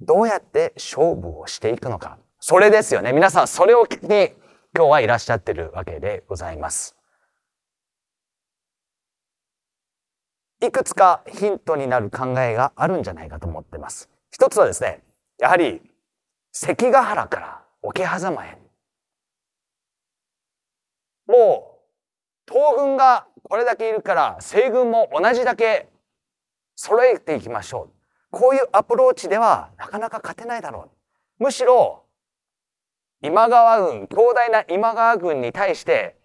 [0.00, 2.18] どうやって勝負をしていくのか。
[2.38, 3.12] それですよね。
[3.12, 4.32] 皆さんそれを聞きに
[4.76, 6.94] 今日はいらっしゃってるわけでございます。
[10.60, 14.08] いくつかヒントになる考えがあるんじゃないかと思ってます。
[14.30, 15.02] 一つはですね、
[15.38, 15.80] やはり
[16.52, 18.58] 関ヶ原から桶狭間へ。
[21.26, 21.80] も
[22.48, 25.88] う、東軍がこれだけいるから西軍も同じだけ
[26.74, 27.98] 揃えていきましょう。
[28.30, 30.90] こういうアプローチではなかなか勝てないだろ
[31.40, 31.44] う。
[31.44, 32.04] むしろ、
[33.22, 36.16] 今川軍、強大な今川軍に対して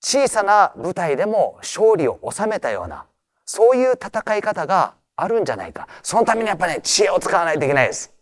[0.00, 3.06] 小さな部隊でも勝利を収めたような、
[3.44, 5.88] そういう戦い方があるんじゃないか。
[6.02, 8.12] そのためにやっぱね、知恵を使わないといけないです。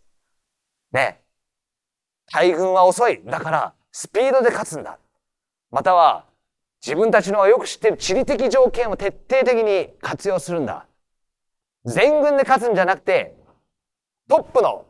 [0.93, 1.21] ね。
[2.33, 3.23] 大軍は遅い。
[3.25, 4.99] だから、スピードで勝つんだ。
[5.71, 6.25] または、
[6.85, 10.87] 自分たちのよく知っている地理的条件を徹底的に活用するんだ。
[11.85, 13.37] 全軍で勝つんじゃなくて、
[14.29, 14.87] トップの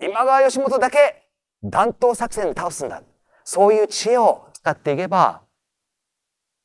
[0.00, 1.28] 今川義元だけ
[1.64, 3.02] 弾頭作戦で倒すんだ。
[3.44, 5.42] そういう知恵を使っていけば、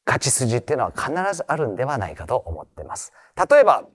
[0.05, 3.11] 勝ち筋っていうのは必ずあるんではないかと思ってます。
[3.49, 3.87] 例えば、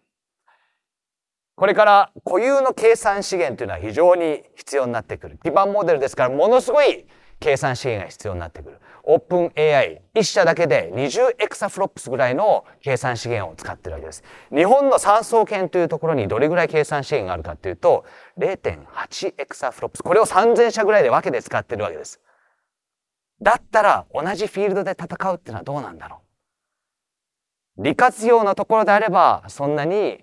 [1.54, 5.38] これから固有の計算資源というのは非常に必要になってくる。
[5.38, 7.06] 基盤モデルですからものすごい
[7.40, 8.78] 計算資源が必要になってくる。
[9.02, 14.22] OpenAI、一社だけで20エクサフロップスぐらいの計算資源を使ってるわけです。
[14.54, 18.04] 日本の産総研というところにどれぐらい計算資源があるかというと、
[18.38, 20.02] 0.8エクサフロップス。
[20.02, 22.20] これを3000社ぐらいで分けて使ってるわけです。
[23.42, 26.20] だったら同じフィールドで戦うっていうのはどうなんだろ
[27.78, 27.82] う。
[27.82, 30.22] 利活用のところであれば、そんなに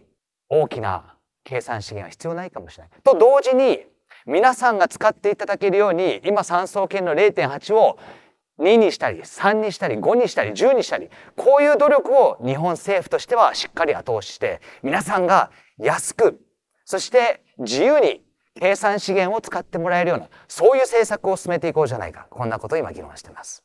[0.50, 2.92] 大きな計算資源は必要ないかもしれない。
[3.04, 3.86] と同時に、
[4.28, 7.98] 皆さんが使っていただけるように、今三層圏の0.8を
[8.60, 16.42] 2にしたり、3にしたり、5にしたり、10にしたり、こういう努力を日本政府としてはしっかり後押しして、皆さんが安く、
[16.84, 18.26] そして自由に
[18.60, 22.28] 計算資源を使ってもらえるような、そういう政策を進めていこうじゃないか。
[22.30, 23.64] こんなことを今議論しています。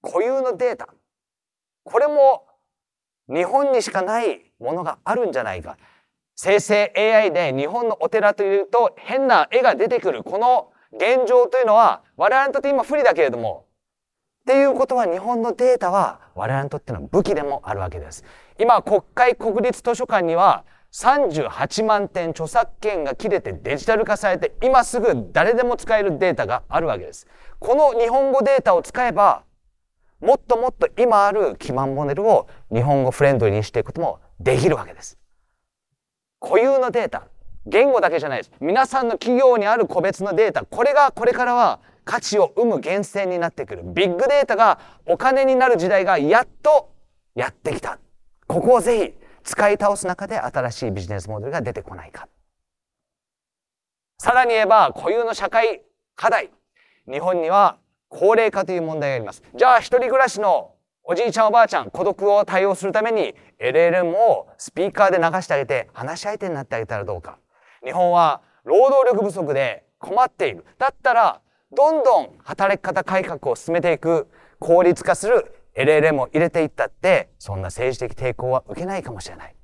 [0.00, 0.88] 固有のデータ。
[1.84, 2.46] これも
[3.28, 5.76] 日本にしかないものがあるんじゃないか。
[6.36, 13.66] 生成 AI で日本のお寺というと変な絵が出てくるこの現状というのは我々にとって今不利だけれども
[14.42, 18.22] っていうことは日本のデータは我々にとっての武器でもあるわけです。
[18.60, 27.26] 今国会国立図書館には38万点著作権が切れてデジタル化されて今すぐ誰でも使えるデータがあるわけです。
[27.58, 29.42] この日本語データを使えば
[30.20, 35.18] もっともっと今ある基盤モデルを日本語フレンドリーにしていくこともできるわけです。
[36.46, 37.26] 固有のデータ、
[37.66, 38.52] 言語だけじゃないです。
[38.60, 43.82] 皆さんの企業にある個別のデータ、これがこれからは価値を生む源泉になってくる。
[43.84, 46.92] ビッグデータがお金になる時代がやっと
[47.34, 47.98] やってきた。
[48.46, 52.28] ここをぜひ使い倒す中で新しいビジネスモデルが出てこないか。
[54.18, 55.82] さらに言えば固有の社会
[56.14, 56.50] 課題。
[57.10, 57.78] 日本には
[58.08, 59.42] 高齢化という問題があります。
[59.56, 60.75] じゃあ一人暮らしの
[61.08, 67.38] おじいちゃんおばあちゃん孤独を対応するために LLM をスピーカーで流してあげて話し相手になってあげたらどうか。
[67.84, 70.64] 日本は労働力不足で困っている。
[70.78, 71.40] だったら
[71.70, 74.26] どんどん働き方改革を進めていく
[74.58, 79.54] 効率化する LLM を入れていったってそんな政治的抵抗は受けないかもしれない。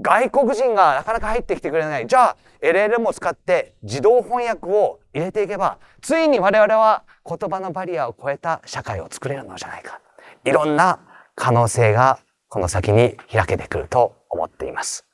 [0.00, 2.06] 外国人がなかなか入ってきてくれない。
[2.06, 10.00] じゃあ LLM を使って自動翻訳を入れていけば、ついに我々は言葉のバリアを超えた社会を作れるのじゃないか。
[10.44, 11.00] いろんな
[11.34, 15.06] 可能性がこの先に開けてくると思っています。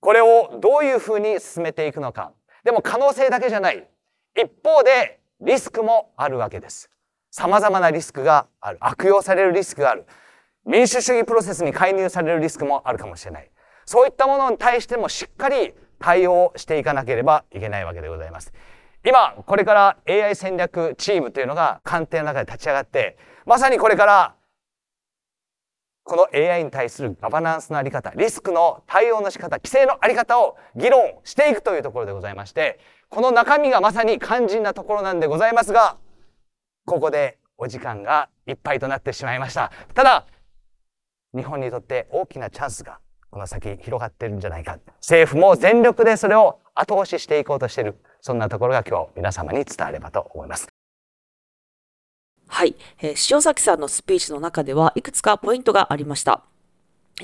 [0.00, 2.32] これをどういうふうに進めていくのか。
[2.64, 3.88] でも可能性だけじゃない。
[4.34, 6.90] 一方でリスクもあるわけです。
[7.30, 8.78] 様々なリスクがある。
[8.80, 10.06] 悪用されるリスクがある。
[10.66, 13.50] 民主主義プロセスに介入されるリスクもあるかもしれない。
[13.86, 18.52] そういったものに対してもしっかり対応していかなければいけないわけでございます。
[19.04, 24.34] 今、これから AI 戦略チームというのが官邸の中で立ち上がって、まさにこれから
[26.02, 35.98] この AI に対するガバナンスのあり方、リスクの対応の仕方、規制のあり方を議論していくというところでございまして、この中身がまさに肝心なところなんでございますが、
[36.84, 39.70] ここでお時間がいっぱいとなってしまいました。
[39.94, 40.26] ただ、
[41.34, 42.98] 日本にとって大きなチャンスが
[43.30, 44.78] この先広がってるんじゃないか。
[44.96, 47.96] 政府も全力でそれを後押ししていこうとしている。
[48.20, 50.68] そんなところが今日皆様に伝わればと思います。
[52.48, 52.74] はい。
[53.00, 56.42] えー、塩崎さんのスピーチの中ではいくつかポイントがありました。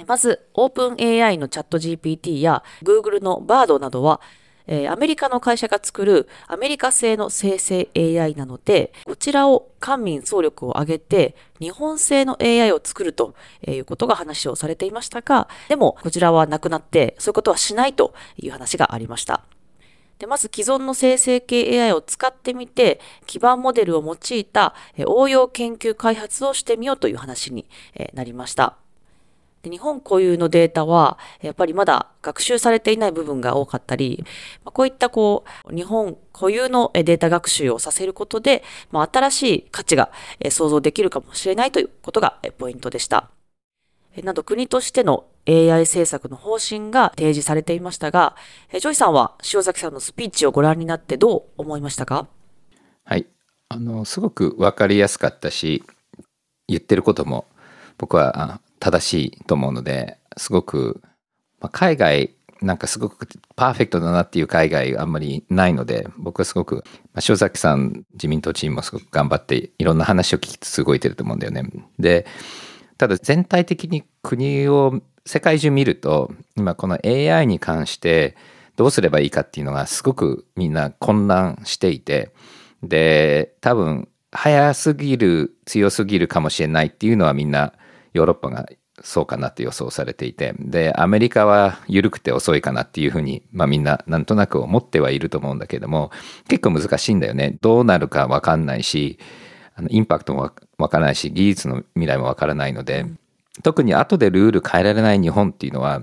[0.06, 4.20] まず、オープン AI の ChatGPT や Google の Bard などは
[4.66, 13.34] えー、アメリカの会社が作るアメリカ製の生成 AI なので、こちらを官民総力を挙げて日本製の AI を作ると
[13.66, 19.44] いうことが話をされていましたが、でもこちらはなくなってそういうことはしないという話がありました。
[20.18, 24.74] で、まず既存の生成系 AI を使ってみて、基盤モデルを用いた
[25.06, 27.68] 応用研究開発をしてみようという話に
[28.14, 28.78] なりました。
[29.70, 34.24] 日本固有のデータは、やっぱりまだ学習されていない部分が多かったり、
[34.64, 40.10] こういったこう、日本固有のデータ学習をさせることで、新しい価値が
[40.50, 43.30] 創造できるかもしれないということがポイントでした。
[44.22, 48.34] など国としての AI 政策の方針が提示されていましたが、
[48.72, 52.26] ジョイさんは塩崎さんのスピーチをご覧になってどう思いましたか？
[53.04, 53.26] はい
[53.68, 55.84] あのすごく分かりやすかったし
[56.66, 57.46] 言ってることも
[57.98, 61.00] 僕は正しいと思うのですごく、
[61.60, 66.76] まあ、海外なんかすごくパーフェクトだなっていう海外あんまりないので僕はすごく、
[67.12, 71.64] まあ、塩崎さん自民党チームもすごく頑張っていろんな話を聞きつつ動いてると思うんだよね。
[71.98, 72.26] で
[72.98, 78.36] ただ全体的に国を世界中見ると今この AI に関して
[78.76, 82.30] どうすればいいかっていうのがすごくみんな混乱していて
[82.82, 87.72] で多分早すぎる強すぎるかもしれないっていうのはみんな
[88.16, 88.66] ヨーロッパが
[89.02, 96.10] そうかなって予想されていてでアメリカは緩くて遅いかなっていうふうに、まあ、みんななんとなく思ってはいると思うんだけども
[96.48, 97.58] 結構難しいんだよね。
[97.60, 99.18] どうなるか分かんないし
[99.74, 103.06] あのインパクトも分からないし技術の未来も分からないので
[103.62, 106.00] 特に後でルール変えられない日本っていうのは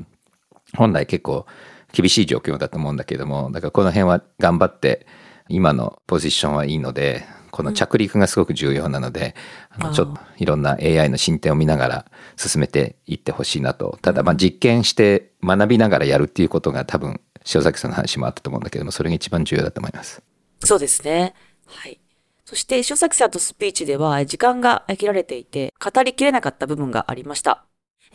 [0.78, 1.45] 本来結構
[1.91, 5.08] 厳しい状況だと思うんだけどもだからこの辺は頑張って
[5.49, 9.36] 今のポジションはいいのでこの着陸がすごく重要なので、
[9.70, 14.00] あのちょっといろんな AI の進展を見ながら進めていってほしいなと。
[14.02, 17.22] ただまあ実験して学びながらやるっていうことが多分
[17.54, 20.24] 塩崎さんの話もあったと思うんだけどもそれが一番重要だと思います。
[20.63, 21.36] そうですね。
[21.68, 22.00] はい。
[22.46, 27.66] そして塩崎さんとスピーチでは時間が切られていて語りきれなかった部分がありました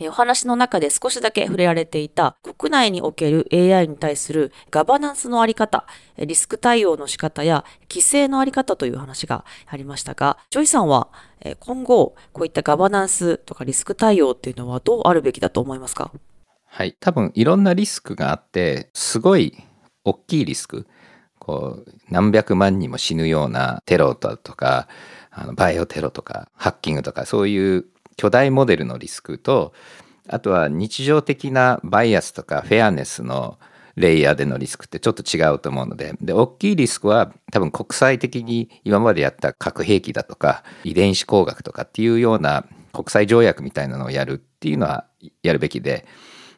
[0.07, 5.85] お話の中で少しだけ触れられていた国内における AI に対するガバナンスのあり方、
[6.17, 11.09] リスク対応の仕方や規制のあり方という話がありましたが、ジョイさんは
[11.59, 16.11] 今後こういったガバナンスとかリスク対応っていうのはどうあるべきだと思いますか？
[16.65, 19.57] はい、多分いろんなリスクがあってすごい
[20.03, 20.87] 大きいリスク。
[21.39, 24.87] こう何百万人も死ぬようなテロだとか
[25.31, 27.85] あのバイオテロとかハッキングとかそういう
[28.19, 29.73] 巨大モデルのリスクと
[30.27, 33.57] あとは日常的なバイアスとか fairness の
[33.95, 36.15] レイヤーでのリスクってちょっと違うと思うので。
[36.19, 45.05] で大きいリスクは多分国際的に今までやった核兵器だとか遺伝子工学とかっていうような国際条約みたいなのをやるっていうのは
[45.41, 46.05] やるべきで。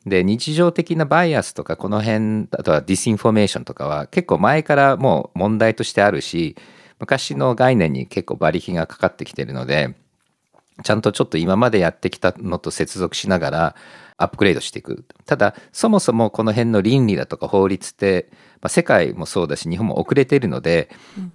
[0.03, 6.55] で日常的なバイアスとかこの辺あとは disinformation とかは結構前からもう問題としてあるし
[6.99, 10.00] 昔の概念に結構馬力がかかってきてるので
[10.83, 13.75] ちゃんとちょっと今までやってきたのと接続しながら
[14.17, 15.05] アップグレードしていく。
[15.25, 18.29] ただ、そもそもこの辺の倫理だとか法律って、
[18.61, 21.33] まあ、世界もそうだし、日本も遅れてるので、うん、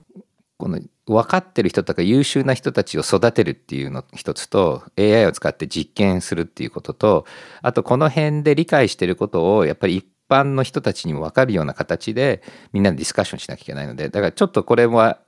[0.59, 7.26] この分かってる人とか優秀な人たちを育てるっていうの一つと AI を使って実験するっていうことと
[7.62, 15.20] あとこの辺で理解してることをやっぱり一般の人たちにも分かるような形でみんなでディスカッションしなきゃいけないのでだからちょっとこれは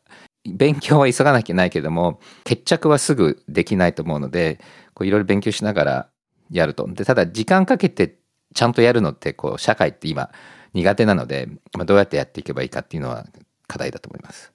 [0.55, 4.61] 勉強は急がなきゃいけないけども決着はすぐできないと思うので
[4.95, 6.09] こういろいろ勉強しながら
[6.51, 8.17] やるとでただ時間かけて
[8.55, 10.31] ちゃんとやるのってこう社会って今
[10.75, 13.27] 苦手なので、まあ、どうやってやっていけばいいかっていうのは
[13.67, 14.53] 課題だと思います。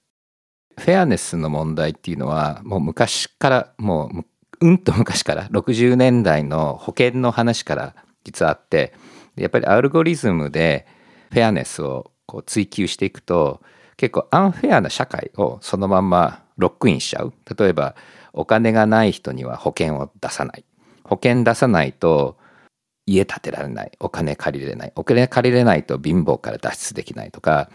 [0.77, 4.09] フェアネスの問題っていうのはもう昔からも
[4.61, 8.93] ううんと昔から60年代の保険の話から実はあって
[9.35, 10.87] やっぱりアルゴリズムで
[11.31, 13.61] フェアネスをこう追求していくと
[14.03, 17.33] 結構アンフェアな社会をそのままロックインしちゃう。
[17.57, 17.95] 例えば
[18.33, 20.65] お金がない人には保険を出さない。
[21.05, 22.35] 保険出さないと
[23.05, 23.93] 家建てられない。
[24.01, 24.91] お金借りれない。
[24.97, 27.69] お金借りれないと貧乏から脱出できないとか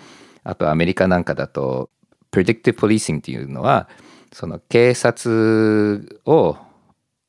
[0.45, 1.88] あとアメリカなんかだと
[2.31, 3.88] predictive policing っていうのは
[4.31, 6.59] その警察を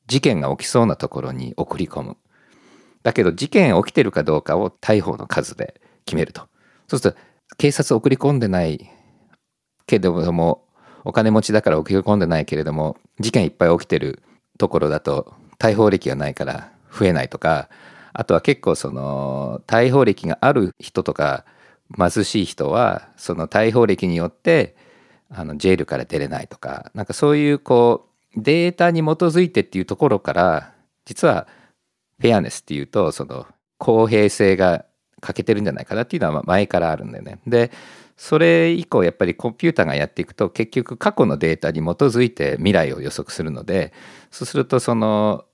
[0.08, 2.18] 事件が起きそうなところに送り込む。
[3.04, 6.50] だけど事件起きてるかどうかを逮捕の数で決めると。
[6.90, 8.90] そうすると警察送り込んでない
[9.86, 10.66] けれども
[11.04, 14.22] お金持ちだから送り込んでないけれども事件いっぱい起きてる
[14.58, 17.70] ところだと逮捕歴がないから増えないとか
[18.14, 21.46] あとは結構その逮捕歴がある人とか
[21.98, 24.76] 貧しい人はその逮捕歴によって
[25.30, 30.74] あのジェールから出れないとかなんかそういうこうデータに基づいてっていうところから
[31.06, 31.48] 実は
[32.20, 34.86] フェアネスっていうとその公平性が
[35.20, 37.40] 欠けてるんじゃないかなっていうのは前からあるんだよね。
[37.48, 37.72] で
[38.18, 43.94] それ以降やっぱりコンピューターがやっていくと結局過去のデータに基づいて未来を予測するので
[44.30, 45.46] そうするとその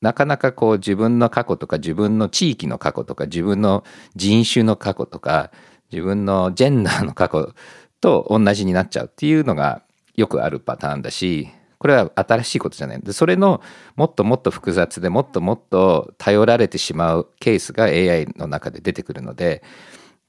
[0.00, 5.50] なかなかこう自分の過去とか自分の地域の過去とか自分の人種の過去とか
[5.92, 7.54] 自分のジェンダーの過去
[8.00, 9.82] と同じになっちゃうっていうのが
[10.14, 11.48] よくあるパターンだし
[11.78, 13.60] これは新しいことじゃないでそれの
[13.96, 19.62] もっともっと複雑でもっともっと頼られてしまうケースが AI の中で出てくるので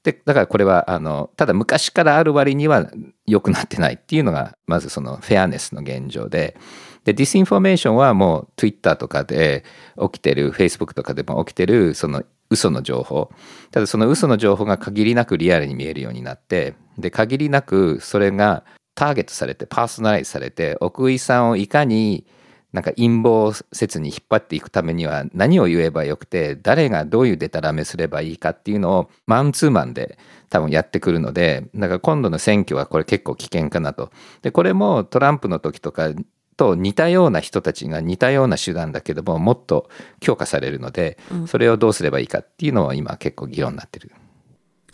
[0.02, 2.90] でだからこれはあのただ昔からある割には
[3.26, 6.56] 良くなってないっていうのがまずその fairness の現状で。
[7.04, 9.64] で disinformation はもう Twitter とかで
[9.98, 13.30] 起きてる Facebook とかでも起きてるその嘘の情報。
[13.70, 18.64] ただその嘘の情報が限りなくリアルに見えるようになってで限りなくそれが
[18.98, 22.26] ターゲットされてパーソナライズされて奥井さんをいかに
[22.72, 30.18] なんか陰謀説に引っ張っていくためには何を言えばよくて誰がどういうデタラメすればいいかっていうのをマンツーマンで
[30.50, 34.10] 多分やってくるのでだから今度の選挙はこれ結構危険かなと。
[34.42, 36.10] でこれもトランプの時とか
[36.56, 39.88] と似たような人たちが似たような手段だけどももっと
[40.18, 44.10] 強化されるので、それをどうすればいいかっていうのは今結構議論になってる。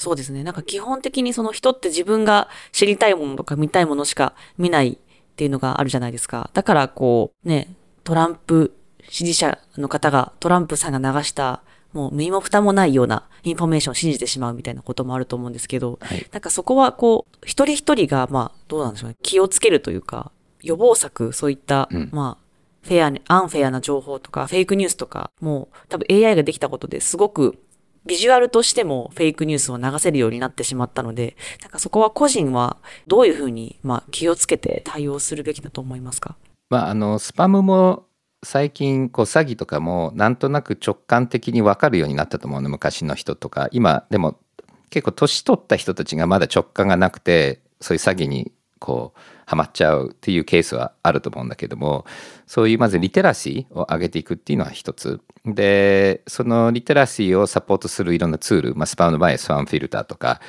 [0.04, 0.44] そうですね。
[0.44, 4.96] なんか基本的にその人って自分が知りたいものとか見たいものしか見ないっ
[5.36, 6.50] ていうのがあるじゃないですか。
[6.52, 7.74] だからこうね、
[8.04, 8.76] トランプ
[9.08, 11.62] 支持者の方がトランプさんが流した
[11.94, 20.32] もう身も蓋もないようなインフォメーションを信じてしまうみたいなこともあると思うんですけど、はい、なんかそこはこう、一人一人がまあどうなんでしょうね、気をつけるというか、
[20.62, 22.44] 予防策、そういった、うん、まあ、
[22.82, 27.58] フェアに、アンフェアな情報とか、フェイクニュースとか、もう多分 AI ができたことですごく
[28.06, 32.76] ビジュアルとしてもフェイクニュースを流せるようになってしまったので、なんかそこは個人は
[33.06, 36.36] どういうふうに、まあ、気をつけて対応するべきだと思いますか？
[36.70, 38.06] まあ、あの、スパムも
[38.42, 43.68] 最近こう詐欺とかもなんとなく直感的に分かるようになったと思うの昔の人とか。
[43.72, 44.38] 今でも
[44.90, 48.52] 結構年取った人たちがまだ直感がなくてそういう詐欺に
[48.84, 52.04] こうハマっちゃうっていうケースはあると思うんだけども
[52.46, 55.22] そういうまずリテラシーを上げていくっていうのは一つ。
[55.46, 60.40] でそのリテラシーをサポートするいろんなツール、まあ、スパムの場合はスパムフィルターとか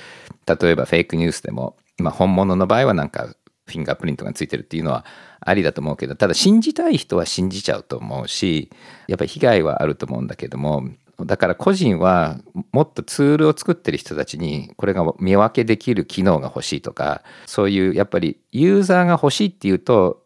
[0.46, 5.06] 例えばフェイクニュースでも、まあ、本物の場合はなんかフィンガープリントがついてるっていうのは
[5.42, 8.70] ありだと思うけどただ信じたい人は信じちゃうと思うし
[9.08, 10.88] やっぱり被害はあると思うんだけども
[11.24, 12.40] だから個人は
[12.72, 20.24] もっとツールを作ってる人たちにこれが見分けできる機能が欲しいとかそういうやっぱりユーザーが欲しいっていうと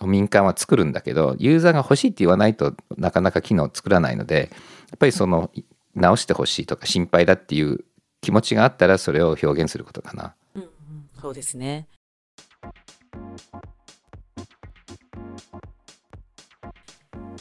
[0.00, 4.50] 民間は作るんだけどユーザーが欲しいって言わないとなかなか機能を作らないので
[4.90, 5.50] やっぱりその
[5.94, 7.84] 直してほしいとか心配だっていう
[8.22, 10.34] 気持ちがあったらそれを表現することかな。
[10.54, 10.68] うん、
[11.20, 11.88] そうですね。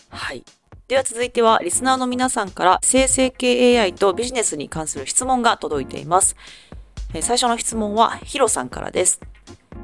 [0.10, 0.44] はい。
[0.92, 6.36] では続いては、リスナーの皆さんから生成系 AI とビジネスに関する質問が届いています。
[7.22, 9.22] 最初の質問は、ヒロさんからです。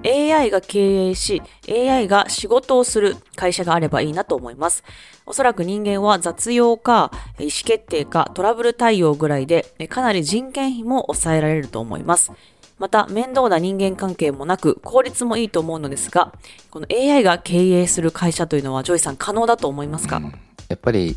[0.06, 4.84] AI が経営し、AI が仕事をする会社があればいいなと思います。
[5.26, 12.34] おそらく人間は雑用か、意思決定か、トラブル対応ぐらいで、かなり人件費も抑えられると思います。
[12.80, 16.34] また、面倒な人間関係もなく、効率もいいと思うのですが、
[16.70, 21.16] この AI が経営する会社というのは、ジョイさん可能だと思いますか、うんやっぱり、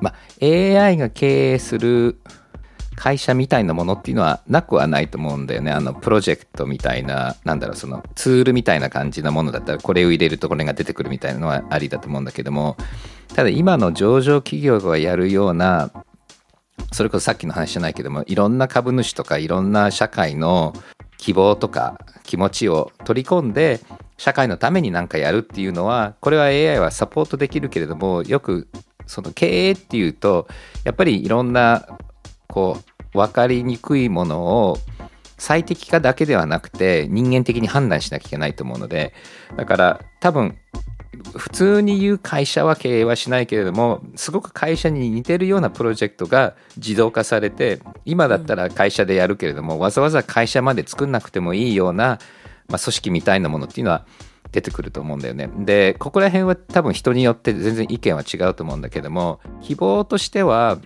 [0.00, 2.20] ま、AI が経営する
[2.98, 5.70] 会社みたいなものっていうのはなくはないと思うんだよね。
[5.70, 12.76] あのプロジェクトみたいな、なんだろう、そのツールみたいな感じなものだったら、これを入れるとこれが出てくるみたいなのはありだと思うんだけども、
[13.34, 15.92] ただ今の上場企業がやるような、
[16.90, 20.74] それこそさっきの話じゃないけども、いろんな株主とかいろんな社会の
[21.18, 23.80] 希望とか気持ちを取り込んで
[24.16, 28.68] 社会のために何かやるっていうのはこれは AI はサポートできるけれどもよく
[29.06, 30.48] その経営っていうと
[30.84, 31.86] やっぱりいろんな
[32.46, 32.78] こ
[33.14, 34.78] う分かりにくいものを
[35.38, 39.14] 最適化だけではなくて人間的に判断しなきゃいけないと思うので
[39.56, 40.58] だから多分
[41.34, 52.18] 普通に言う会社は経営はしないけれどもすごく会社に似てるようなプロジェクトが自動化されて今だったら会社でやるけれども、わざわざ会社まで作んなくてもいいような、
[52.68, 54.06] まあ、組織みたいなものっていうのは
[54.52, 55.50] 出てくると思うんだよね。
[55.58, 60.78] でここら辺は多分人によって全然意見は違うと思うんだけども希望としては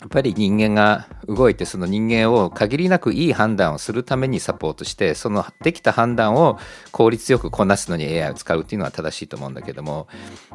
[0.00, 6.58] やっぱり人間が動いてその人間を限りなくいい判断をするためにサポートしてそのできた判断を
[6.90, 10.06] 効率よくこなすのに AI を使うっていうのは正しいと思うんだけども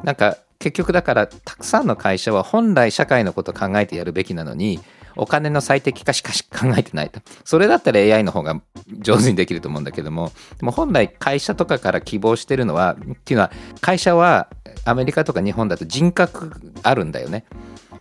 [0.04, 4.80] なんか結局だからたくさんの会社は本来社会のことを考えてやるべきなのに
[5.16, 7.22] お金の最適化しかし考えてないと。
[7.44, 8.62] それだったら AI の方が
[9.00, 13.52] 上手にできると思うんだけども、でも本来会社とかから希望してるのは、っていうのは
[13.82, 14.50] 会社は
[14.86, 16.54] アメリカとか日本だと人格
[16.84, 17.46] あるんだよね。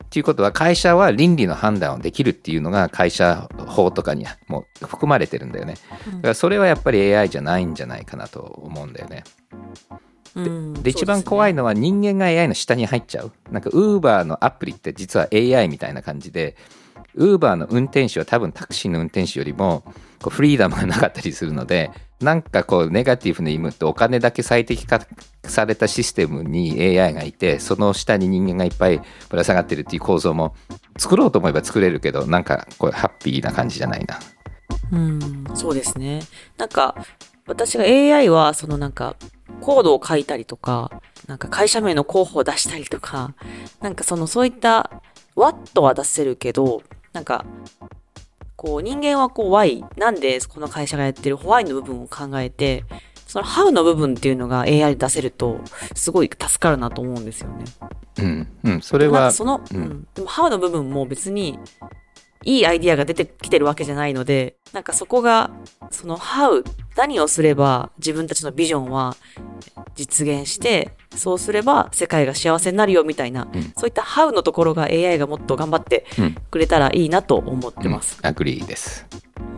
[0.04, 5.74] っていうことは会社は倫理の判断をできるっていうのが会社法とかにもう含まれてるんだよね。
[6.06, 9.24] だからそれはやっぱり AI じゃないんじゃないかなと思うんだよね。
[10.34, 13.32] でで一番怖いのは人間が AI の下に入っちゃう。
[13.50, 16.56] なんか Uber のアプリって実は AI みたいな感じで、
[17.16, 19.82] Uber の運転手は多分タクシーの運転手よりも
[20.22, 21.90] こうフリーダムがなかったりするので、
[22.20, 25.00] なんかこうネガティブな意味ってお金だけ最適化
[25.44, 30.54] されたシステムに AI がいてその下に人間がいっぱいぶら下がってるっていう構造も
[30.96, 34.18] 作ろうと思えば作れるけどなんかこうハッピーな感じじゃないな。
[34.90, 36.20] うんそうですね。
[36.56, 36.94] なんか
[37.46, 39.16] 私が AI はそのなんか
[39.60, 43.34] コードを書いたりとか、なんか会社名の候補を出したりとか、
[43.80, 45.02] なんかそのそういった
[45.34, 47.44] what は出せるけど、なんか、
[48.58, 52.84] こう人間はこう why、なんでこの会社がやってる why の部分を考えて、
[53.28, 55.60] その how の部分っていうのが AI で出せると、
[55.94, 57.64] すごい助かるなと思うんですよね。
[58.18, 61.56] うん、うん、それはその、ううんん、でも how の部分も別に
[62.44, 65.50] いいアイディアが出てきてるわけじゃないので、なんかそこが、
[65.90, 66.62] その how、
[66.96, 69.16] 何をすれば自分たちのビジョンは
[69.96, 78.18] 実現して、そうすれば世界が幸せになるよみたいな、んそういった how のところが AI がもっと頑張ってうんくれたらいいなと思ってます。
[78.22, 79.06] Agree です。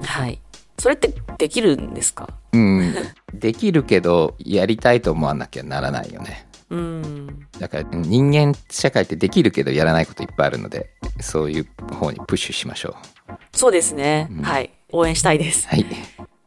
[0.02, 0.40] はい。
[0.78, 2.28] それってできるんですか？
[2.52, 2.94] うん、
[3.34, 6.46] できるけどやりたいと思わなきゃならないよね。
[6.70, 7.46] うん。
[7.58, 10.90] だから人間社会ってできるけどやらないこといっぱいあるので
[11.20, 12.96] そういう方にプッシュしましょ
[13.30, 13.32] う。
[13.52, 14.28] そうですね。
[14.30, 14.70] うんはい。
[14.92, 15.68] 応援したいです。
[15.68, 15.86] はい。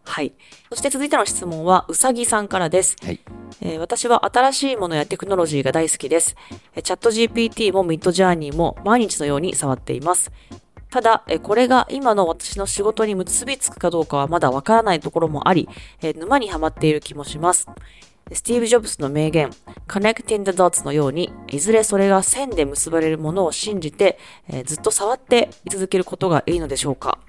[0.05, 0.34] はい。
[0.69, 2.95] そして続いての質問は、うさぎさんからです。
[3.03, 3.19] はい。
[3.61, 6.36] えー私は新しいものやテクノロジーが大好きです。
[6.76, 10.32] えーチャット GPT もミッドジャーニーも毎日のように触っています。
[10.89, 15.69] ただ、えーこれが今の私の仕事に結びつくかどうかはまだわからないところもあり、
[16.01, 17.67] えー沼にはまっている気もします。
[18.32, 19.51] スティーブ・ジョブズの名言、
[19.88, 24.17] Connecting the Dots のように、いずれそれが線で結ばれるものを信じて、
[24.47, 27.19] えーずっと触ってい続けることがいいのでしょうか？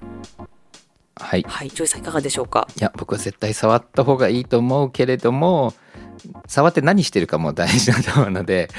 [1.15, 1.45] はい。
[1.47, 2.67] はい、ジョイさんいかがでしょうか？
[2.75, 5.73] いや僕は絶対触った方がいいと思うけれども
[6.47, 8.69] 触って何してるかも大事だと思うので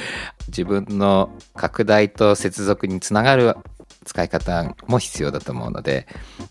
[0.49, 3.57] 自分の拡大と接続につながる
[4.05, 6.07] 使い方も必要だと思うので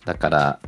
[0.05, 0.59] だから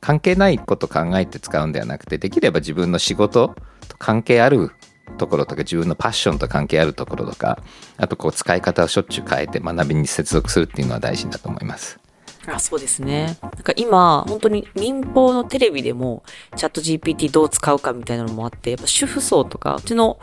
[0.00, 3.54] 関係ないこと考えて使うんではなくてできれば自分の仕事
[3.88, 4.70] と関係ある
[5.16, 7.62] ところとか自分のパッションと関係あるところとか
[7.96, 11.98] あとこう使い方をしょっちゅう変えて学びに接続するっていうのは大事だと思います。
[12.46, 13.36] あそうですね。
[13.42, 16.22] なんか今、本当に民放のテレビでも、
[16.56, 20.18] チャット GPT どう使うかみたいなのもあって、やっぱ主婦層とか、うちの、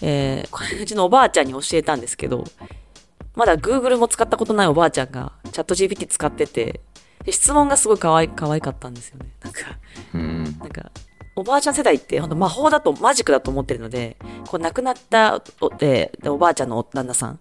[0.00, 2.44] えー、うちのおばあちゃんに教えたんですけど、
[3.34, 6.80] まだ Google も使ったことないおばあちゃんが、チャット GPT 使ってて、
[7.26, 9.26] で質問がすごい可愛い、可愛かったんですよね。
[9.42, 9.60] なんか、
[10.14, 10.44] うん。
[10.44, 10.90] なんか、
[11.34, 14.16] おばあちゃん世代って本当魔法だと、マジックだと思ってるので、
[14.48, 17.38] こう亡くなったお,、えーおばあちゃんの旦那さん、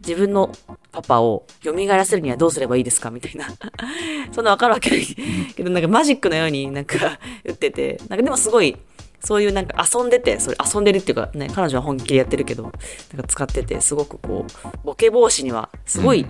[0.00, 0.50] 自分の
[0.92, 3.10] パパを蘇らせるにはどうすればいいですか？
[3.10, 3.46] みたいな。
[4.32, 5.06] そんなわかるわけない。
[5.54, 8.76] けど、なんかマジックのようになんか言ってて、なんかでもすごい、
[9.20, 12.78] そういうなんか遊んでて、それ遊んでるっていうかね、彼女は本気でやってるけど、なんか
[13.26, 16.26] 使ってて、すごくこう、ボケ防止にはすごい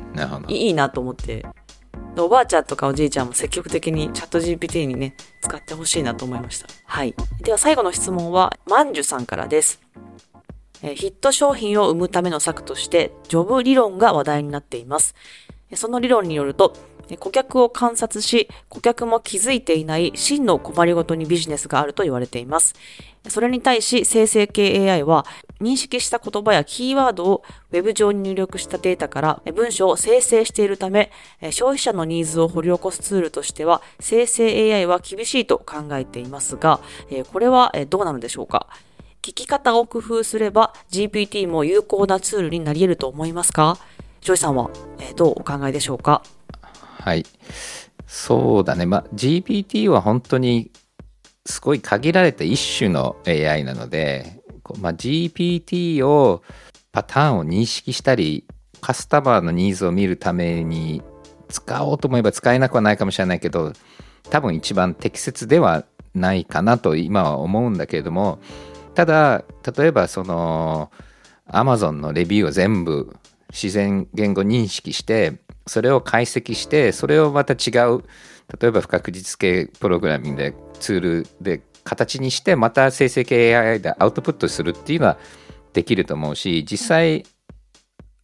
[0.48, 1.46] いいなと思って、で
[2.22, 6.68] おばあちゃんとかおじいちゃんも積極的にチャット GPT にね、使ってほしいなと思いました。
[6.86, 7.14] はい。
[7.42, 9.80] では最後の質問は、まんじゅさんからです。
[10.82, 15.14] えヒット商品を生むための策として、ジョブ理論が話題になっています。
[15.74, 16.74] その理論によると、
[17.18, 22.74] 顧客を観察し、顧客も気づいていない真の困りごとにビジネスがあると言われています。
[23.28, 25.24] それに対し生成系 AI は
[25.58, 27.42] 認識した言葉やキーワードを
[27.72, 31.10] ウェブ上に入力したデータから文章を生成しているため
[31.50, 36.80] 消費者のニーズを掘り起こすツールとしては生成 AI は厳しいと考えていますが
[37.32, 38.66] これはどうなのでしょうか？
[39.22, 43.78] 聞き方を工夫すれば GPT も有効なツールになり得ると思いますか？
[44.20, 44.68] ジョイさんは
[45.16, 46.22] どうお考えでしょうか？
[47.04, 47.26] はい。
[48.06, 48.86] そうだね。
[48.86, 50.70] まあ、GPT は本当に
[51.44, 54.40] すごい限られた一種の AI なので、
[54.80, 56.42] まあ、GPT を
[56.92, 58.46] パターンを認識したり、
[58.80, 61.02] カスタマーのニーズを見るために
[61.50, 63.74] 使おうと思えば使えなくはないかもしれないけど、
[64.30, 65.84] 多分一番適切では
[66.14, 68.38] ないかなと今は思うんだけれども、
[68.94, 69.44] ただ、
[69.76, 70.90] 例えばその、
[71.50, 73.14] Amazon のレビューを全部
[73.50, 78.04] 自然言語認識してそれを解析してそれをまた違う
[78.60, 85.18] 例えば不確実系プログラミングでツールで形にしてまた生成系 AI でアウトプットするっていうのは
[85.72, 87.24] できると思うし実際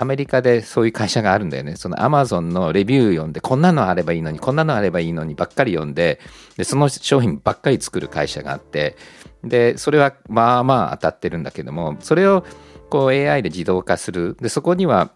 [0.00, 1.76] アメリカでそういう会社があるんだよね。
[1.76, 6.20] その Amazon のレビュー読んで、こんなのあればいいのに、こんなのあればいいのにばっかり読んで、
[6.56, 8.96] で、その商品ばっかり作る会社があって、
[9.44, 12.46] で、それはまあまあ当たってるんだけども、それを
[12.88, 14.38] こう AI で自動化する。
[14.40, 15.10] で、そこには、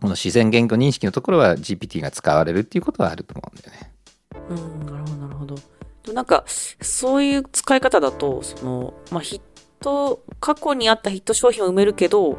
[0.00, 3.92] この自然言語認識のところは GPT が使われるっていうことはあると思うんだよね。
[4.50, 5.54] うん、なるほど、なるほど。
[5.54, 5.62] で
[6.08, 9.40] もなんか、そういう使い方だと、その、まあ、ヒッ
[9.80, 12.36] ト、過去にあったヒット商品を埋めるけど、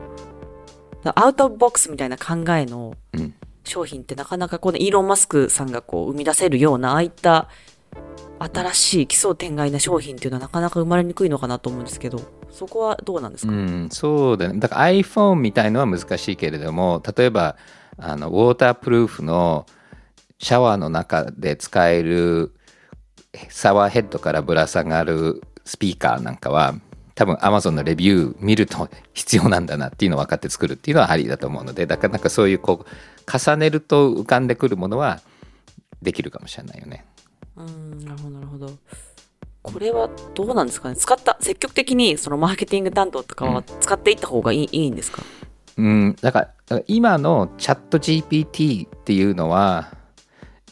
[1.16, 3.34] アウトボックスみたいな考えのうん。
[3.68, 7.49] 商品ってなかなかこのイーロン・マスクさんがこう生み出せるような、ああいった
[8.39, 14.59] 新しい奇想天外な商品っていうのはなかなか生まれにくいのかなと思うんですけど、そこはどうなんですか、うん、そうだね。
[14.59, 17.55] だから iPhone みたいのは難しいけれども、例えば、
[17.97, 19.65] あの、ウォータープルーフの
[20.39, 22.53] シャワーの中で使える
[23.49, 26.75] シャワーヘッドからぶら下がるスピーカーなんかは、
[27.17, 35.19] 多分 Amazon のレビュー見ると必要なんだなっていうのを分かって作るっていうのはありだと思うのでだからなんかそういうこう重ねると浮かんでくるものは
[35.99, 37.05] できるかもしれないよね。
[37.55, 38.71] うんなるほどなるほど
[39.72, 40.95] これはどうなんですかね？
[40.95, 45.22] 使った積極的にそのマーケティング担当とかは使っていった方がいい,、いいんですか？
[45.78, 49.93] うん、だからだから今のチャット GPT っていうのは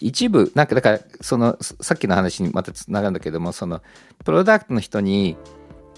[0.01, 3.81] 一部なんかだからそのさっきの話にまたつながるんだけどもその
[4.23, 5.37] プロダクトの人に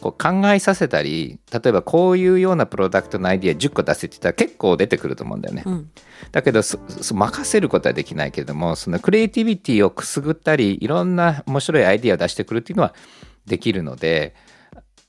[0.01, 5.63] こう考えさせたり例えばこういうようなプロダクトのアイディア10個出せって言ったら結構出てくると思うんだよね。
[5.65, 5.91] うん
[6.31, 12.95] だけど任せることはできないけれどもそのクリエイティビティをくすぐったりいろんな面白いアイディアを出してくるっていうのは
[13.45, 14.33] できるので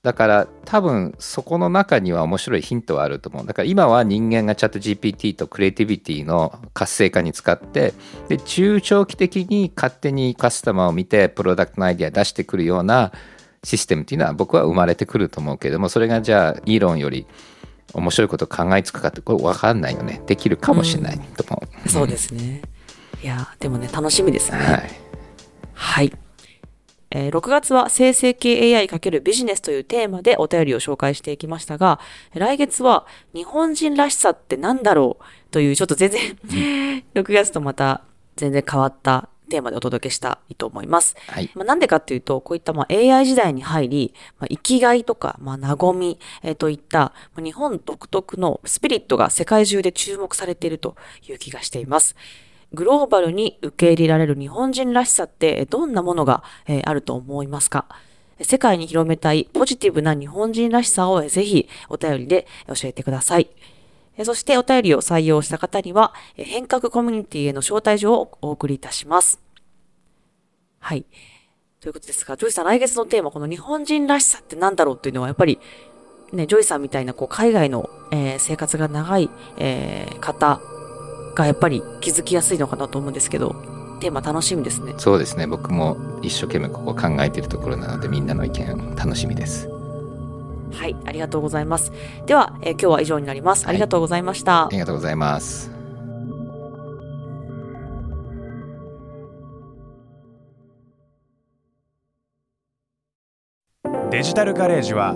[0.03, 7.95] だから多分そこの中には面白いヒントはあると思うだから今は人間がチャット GPT とクリエイティビティの活性化に使って
[8.29, 13.13] で中長期的に勝手にカスタマーを見てプロダクトのアイディア出してくるような
[13.65, 17.27] システムっていうのは僕は生まれてくると思うけれどもそれがじゃあイーロンより
[17.95, 20.21] 面白いことを考えつくかってこれ分かんないよね。
[20.27, 22.63] できるかもしれないと思う、そうですね。
[23.23, 24.59] いやでもね楽しみですね。
[24.59, 24.91] はい。
[25.73, 26.13] はい。
[27.11, 32.01] えー6月は生成系 AI× ビジネスというテーマでお便りを紹介していきましたが、
[32.35, 38.03] 来月は日本人らしさって何だろうというちょっと全然、 6月とまた
[38.37, 41.17] 全然変わったテーマでお届けしたいと思います。
[41.27, 46.99] はいまあ、なんでかっていうと、こういったまあ AI 時代に入り、まあ、生きがいとか、まあ、和み、えーといった、
[47.35, 50.95] まあ日本独特のスピリットが世界中で注目されていると
[51.29, 52.15] いう気がしています。
[52.75, 57.87] グローバルに受け入れられる日本人らしさってえーどんなものがえーあると思いますか？
[58.43, 63.49] 世界に広めたいポジティブな日本人らしさをえーぜひお便りで教えてください。
[64.25, 69.41] そしてお便りを採用した方には変革コミュニティへの招待状をお送りいたします。
[70.81, 71.05] はい。
[71.81, 75.61] ということですが、ジョイさん、来月のテーマ、この日本人らしさって何だろうっていうのは、やっぱり、
[76.33, 80.61] ね、ジョイさんみたいな、こう、海外の、えー生活が長い、えー方
[81.37, 83.55] が、やっぱり気づきやすいのかなと思うんですけど、
[84.01, 84.95] テーマ楽しみですね。
[84.99, 89.69] そうですね僕も一生懸命ここ考えてるところなのでみんなの意見楽しみです
[90.73, 91.93] はい、ありがとうございます。
[92.27, 93.67] では、えー今日は以上になります。
[93.67, 94.67] ありがとうございました。
[94.67, 95.79] ありがとうございます
[104.11, 105.15] デジタルガレージは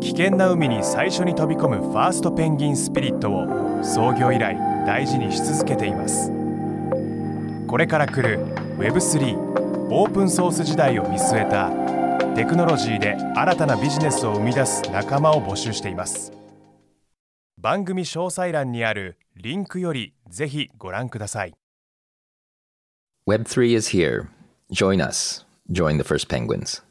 [0.00, 6.32] 危険な海に最初に飛び込むファーストペンギンスピリットを創業以来大事にし続けています
[7.68, 8.44] これから来る
[8.78, 11.70] Web3 オープンソース時代を見据えた
[12.34, 16.32] テクノロジーで新たなビジネスを生み出す仲間を募集しています
[17.58, 21.54] 番組詳細欄にあるリンクよりぜひご覧ください
[23.28, 24.28] Web3 is here
[24.72, 26.82] join us join the first penguins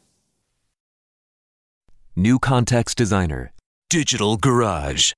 [2.14, 3.52] New Context Designer.
[3.88, 5.14] Digital Garage.